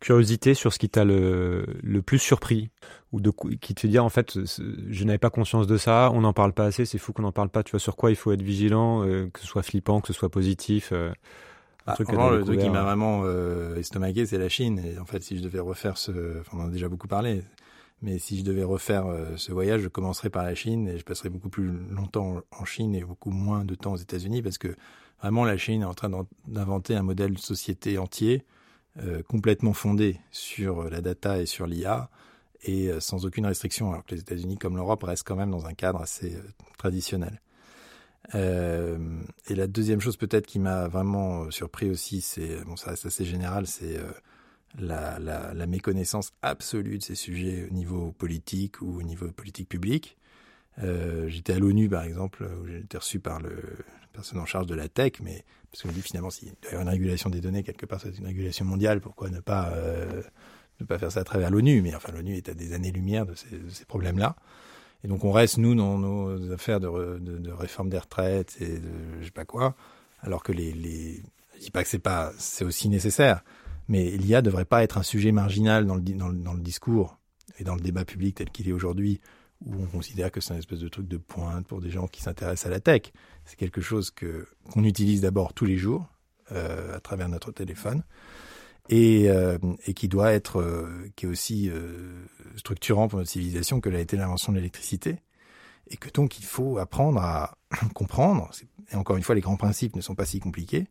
[0.00, 2.70] curiosité sur ce qui t'a le, le plus surpris
[3.12, 3.30] ou de
[3.60, 6.52] qui te fait dire en fait je n'avais pas conscience de ça on n'en parle
[6.52, 8.42] pas assez c'est fou qu'on n'en parle pas tu vois sur quoi il faut être
[8.42, 10.92] vigilant que ce soit flippant que ce soit positif
[11.86, 14.80] ah, le truc qui m'a vraiment euh, estomaqué, c'est la Chine.
[14.84, 17.42] Et en fait, si je devais refaire ce, enfin, on en a déjà beaucoup parlé,
[18.00, 21.04] mais si je devais refaire euh, ce voyage, je commencerais par la Chine et je
[21.04, 24.74] passerais beaucoup plus longtemps en Chine et beaucoup moins de temps aux États-Unis parce que
[25.20, 26.10] vraiment la Chine est en train
[26.46, 28.44] d'inventer un modèle de société entier
[29.02, 32.10] euh, complètement fondé sur la data et sur l'IA
[32.62, 35.66] et euh, sans aucune restriction, alors que les États-Unis comme l'Europe restent quand même dans
[35.66, 36.42] un cadre assez euh,
[36.78, 37.40] traditionnel.
[38.34, 38.98] Euh,
[39.48, 43.24] et la deuxième chose peut-être qui m'a vraiment surpris aussi, c'est bon, ça reste assez
[43.24, 44.10] général, c'est euh,
[44.78, 50.16] la, méconnaissance absolue de ces sujets au niveau politique ou au niveau politique public.
[50.82, 53.62] Euh, J'étais à l'ONU par exemple, où j'ai été reçu par le
[54.14, 56.82] personne en charge de la tech, mais parce qu'on dit finalement s'il doit y avoir
[56.82, 60.22] une régulation des données quelque part, c'est une régulation mondiale, pourquoi ne pas euh,
[60.80, 61.82] ne pas faire ça à travers l'ONU?
[61.82, 64.36] Mais enfin l'ONU est à des années-lumière de ces, problèmes-là.
[65.02, 68.90] Et donc on reste, nous, dans nos affaires de, de, réforme des retraites et de
[69.20, 69.74] je sais pas quoi,
[70.22, 70.72] alors que les...
[70.72, 71.22] les
[71.56, 73.44] je dis pas que c'est pas, c'est aussi nécessaire,
[73.88, 77.18] mais l'IA devrait pas être un sujet marginal dans le, dans le discours
[77.58, 79.20] et dans le débat public tel qu'il est aujourd'hui,
[79.64, 82.20] où on considère que c'est un espèce de truc de pointe pour des gens qui
[82.20, 83.12] s'intéressent à la tech.
[83.44, 86.06] C'est quelque chose que qu'on utilise d'abord tous les jours
[86.52, 88.02] euh, à travers notre téléphone
[88.90, 89.56] et, euh,
[89.96, 91.70] qui doit être, euh, qui est aussi
[92.56, 95.16] structurant pour notre civilisation que l'a été l'invention de l'électricité,
[95.88, 97.56] et que donc il faut apprendre à
[97.94, 98.50] comprendre.
[98.92, 100.86] Et encore une fois, les grands principes ne sont pas si compliqués,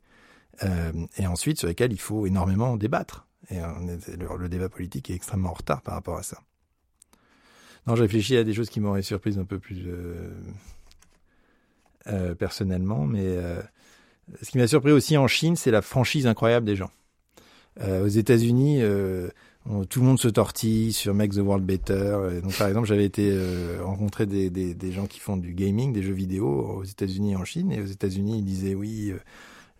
[1.17, 3.28] et ensuite sur lesquels il faut énormément débattre.
[3.49, 6.39] Et le, débat politique est extrêmement en retard par rapport à ça.
[7.88, 9.88] Non, je réfléchis à des choses qui m'auraient surprise un peu plus
[12.38, 13.38] personnellement, mais
[14.41, 16.91] ce qui m'a surpris aussi en Chine, c'est la franchise incroyable des gens.
[17.81, 19.29] Euh, aux États-Unis, euh,
[19.89, 22.39] tout le monde se tortille sur Make the World Better.
[22.41, 26.13] Donc, par exemple, j'avais été euh, rencontrer des, gens qui font du gaming, des jeux
[26.13, 26.47] vidéo
[26.79, 27.71] aux États-Unis et en Chine.
[27.71, 29.17] Et aux États-Unis, ils disaient oui, euh,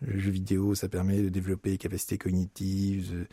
[0.02, 3.28] le jeu vidéo, ça permet de développer les capacités cognitives,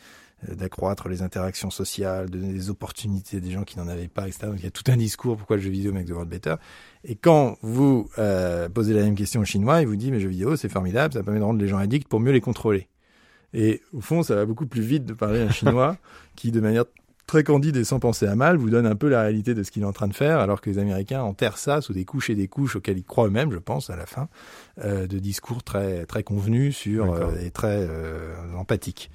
[0.49, 4.27] d'accroître les interactions sociales, de donner des opportunités à des gens qui n'en avaient pas,
[4.27, 4.47] etc.
[4.47, 6.55] Donc, il y a tout un discours pourquoi le jeu vidéo make the world better.
[7.05, 10.29] Et quand vous euh, posez la même question aux Chinois, ils vous disent mais jeux
[10.29, 12.89] vidéo, c'est formidable, ça permet de rendre les gens addicts pour mieux les contrôler.
[13.53, 15.97] Et au fond, ça va beaucoup plus vite de parler à un Chinois
[16.37, 16.85] qui, de manière
[17.31, 19.71] très candide et sans penser à mal, vous donne un peu la réalité de ce
[19.71, 22.29] qu'il est en train de faire, alors que les Américains enterrent ça sous des couches
[22.29, 24.29] et des couches auxquelles ils croient eux-mêmes, je pense, à la fin,
[24.85, 29.13] euh, de discours très très convenus sur euh, et très euh, empathiques.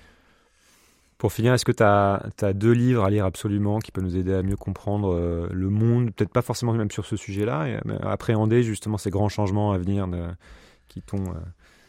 [1.26, 4.16] Pour finir, est-ce que tu as, as, deux livres à lire absolument qui peuvent nous
[4.16, 7.96] aider à mieux comprendre euh, le monde, peut-être pas forcément même sur ce sujet-là, mais
[8.04, 10.22] appréhender justement ces grands changements à venir de,
[10.88, 11.24] qui t'ont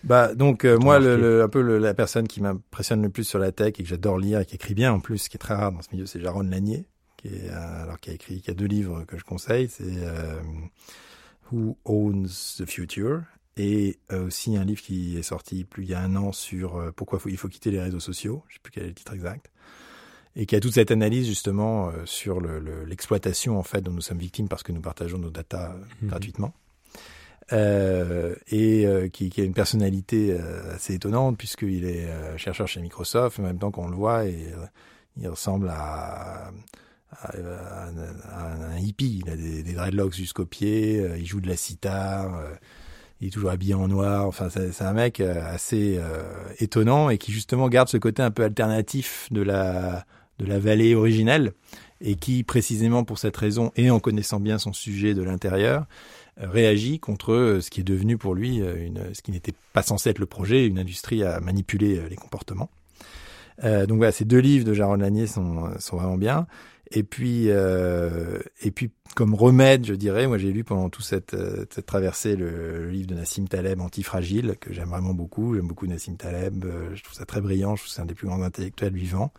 [0.04, 3.38] bah donc euh, moi le, un peu le, la personne qui m'impressionne le plus sur
[3.38, 5.38] la tech et que j'adore lire et qui écrit bien en plus, ce qui est
[5.38, 6.86] très rare dans ce milieu, c'est Jaron Lanier,
[7.18, 9.84] qui est euh, alors qui a écrit qui a deux livres que je conseille, c'est
[9.84, 10.40] euh,
[11.52, 13.20] Who Owns the Future
[13.56, 17.18] et aussi un livre qui est sorti plus il y a un an sur pourquoi
[17.18, 19.50] faut, il faut quitter les réseaux sociaux, je sais plus quel est le titre exact
[20.38, 24.18] et qui a toute cette analyse justement sur l'exploitation le, en fait dont nous sommes
[24.18, 26.08] victimes parce que nous partageons nos datas mmh.
[26.08, 26.52] gratuitement
[27.52, 32.66] euh, et euh, qui, qui, a une personnalité euh, assez étonnante puisqu'il est euh, chercheur
[32.66, 34.46] chez Microsoft, en même temps qu'on le voit, et
[35.16, 36.50] il ressemble à,
[37.12, 37.30] à,
[38.32, 39.22] à, un hippie.
[39.24, 42.42] Il a des, des dreadlocks jusqu'aux pieds, il joue de la sitar,
[43.20, 44.26] il est toujours habillé en noir.
[44.26, 45.98] Enfin, c'est un mec assez
[46.58, 50.04] étonnant et qui justement garde ce côté un peu alternatif de la
[50.38, 51.52] de la vallée originelle
[52.00, 55.86] et qui précisément pour cette raison et en connaissant bien son sujet de l'intérieur
[56.36, 59.82] réagit contre euh, ce qui est devenu pour lui euh, une, ce qui n'était pas
[59.82, 62.70] censé être le projet, une industrie à manipuler euh, les comportements.
[63.64, 66.46] Euh, donc voilà, ces deux livres de Jaron Lanier sont, sont vraiment bien.
[66.92, 71.36] Et puis, euh, et puis comme remède, je dirais, moi j'ai lu pendant toute cette,
[71.72, 75.54] cette traversée le, le, livre de Nassim Taleb, Antifragile, que j'aime vraiment beaucoup.
[75.54, 76.64] J'aime beaucoup Nassim Taleb.
[76.94, 77.76] je trouve ça très brillant.
[77.76, 79.32] Je trouve c'est un des plus grands intellectuels vivants.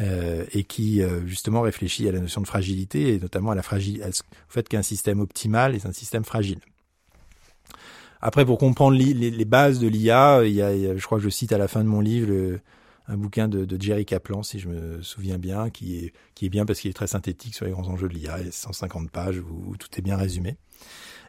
[0.00, 3.62] Euh, et qui euh, justement réfléchit à la notion de fragilité et notamment à la
[3.62, 4.12] fragile, au
[4.52, 6.60] fait qu'un système optimal est un système fragile.
[8.20, 11.30] Après, pour comprendre les, les, bases de l'IA, il, y a, je crois que je
[11.30, 12.60] cite à la fin de mon livre le,
[13.10, 16.48] un bouquin de, de, Jerry Kaplan, si je me souviens bien, qui est, qui est
[16.48, 18.52] bien parce qu'il est très synthétique sur les grands enjeux de l'IA, il y a
[18.52, 20.56] 150 pages où, où tout est bien résumé.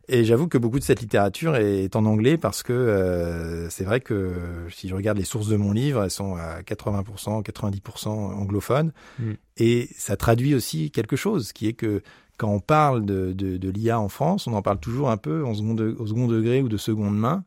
[0.07, 3.99] Et j'avoue que beaucoup de cette littérature est en anglais parce que euh, c'est vrai
[3.99, 4.33] que
[4.69, 8.91] si je regarde les sources de mon livre, elles sont à 80%, 90% anglophones.
[9.19, 9.31] Mm.
[9.57, 12.01] Et ça traduit aussi quelque chose, qui est que
[12.37, 15.45] quand on parle de, de, de l'IA en France, on en parle toujours un peu
[15.45, 17.43] en second au second degré ou de seconde main,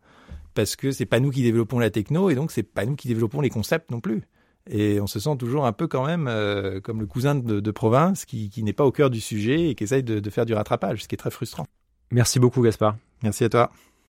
[0.55, 3.09] parce que c'est pas nous qui développons la techno et donc c'est pas nous qui
[3.09, 4.23] développons les concepts non plus.
[4.71, 7.71] Et on se sent toujours un peu quand même euh, comme le cousin de, de
[7.71, 10.47] province qui, qui n'est pas au cœur du sujet et qui essaye de, de faire
[10.47, 11.67] du rattrapage, ce qui est très frustrant.
[12.11, 12.97] Merci beaucoup Gaspard.
[13.23, 13.71] Merci à toi.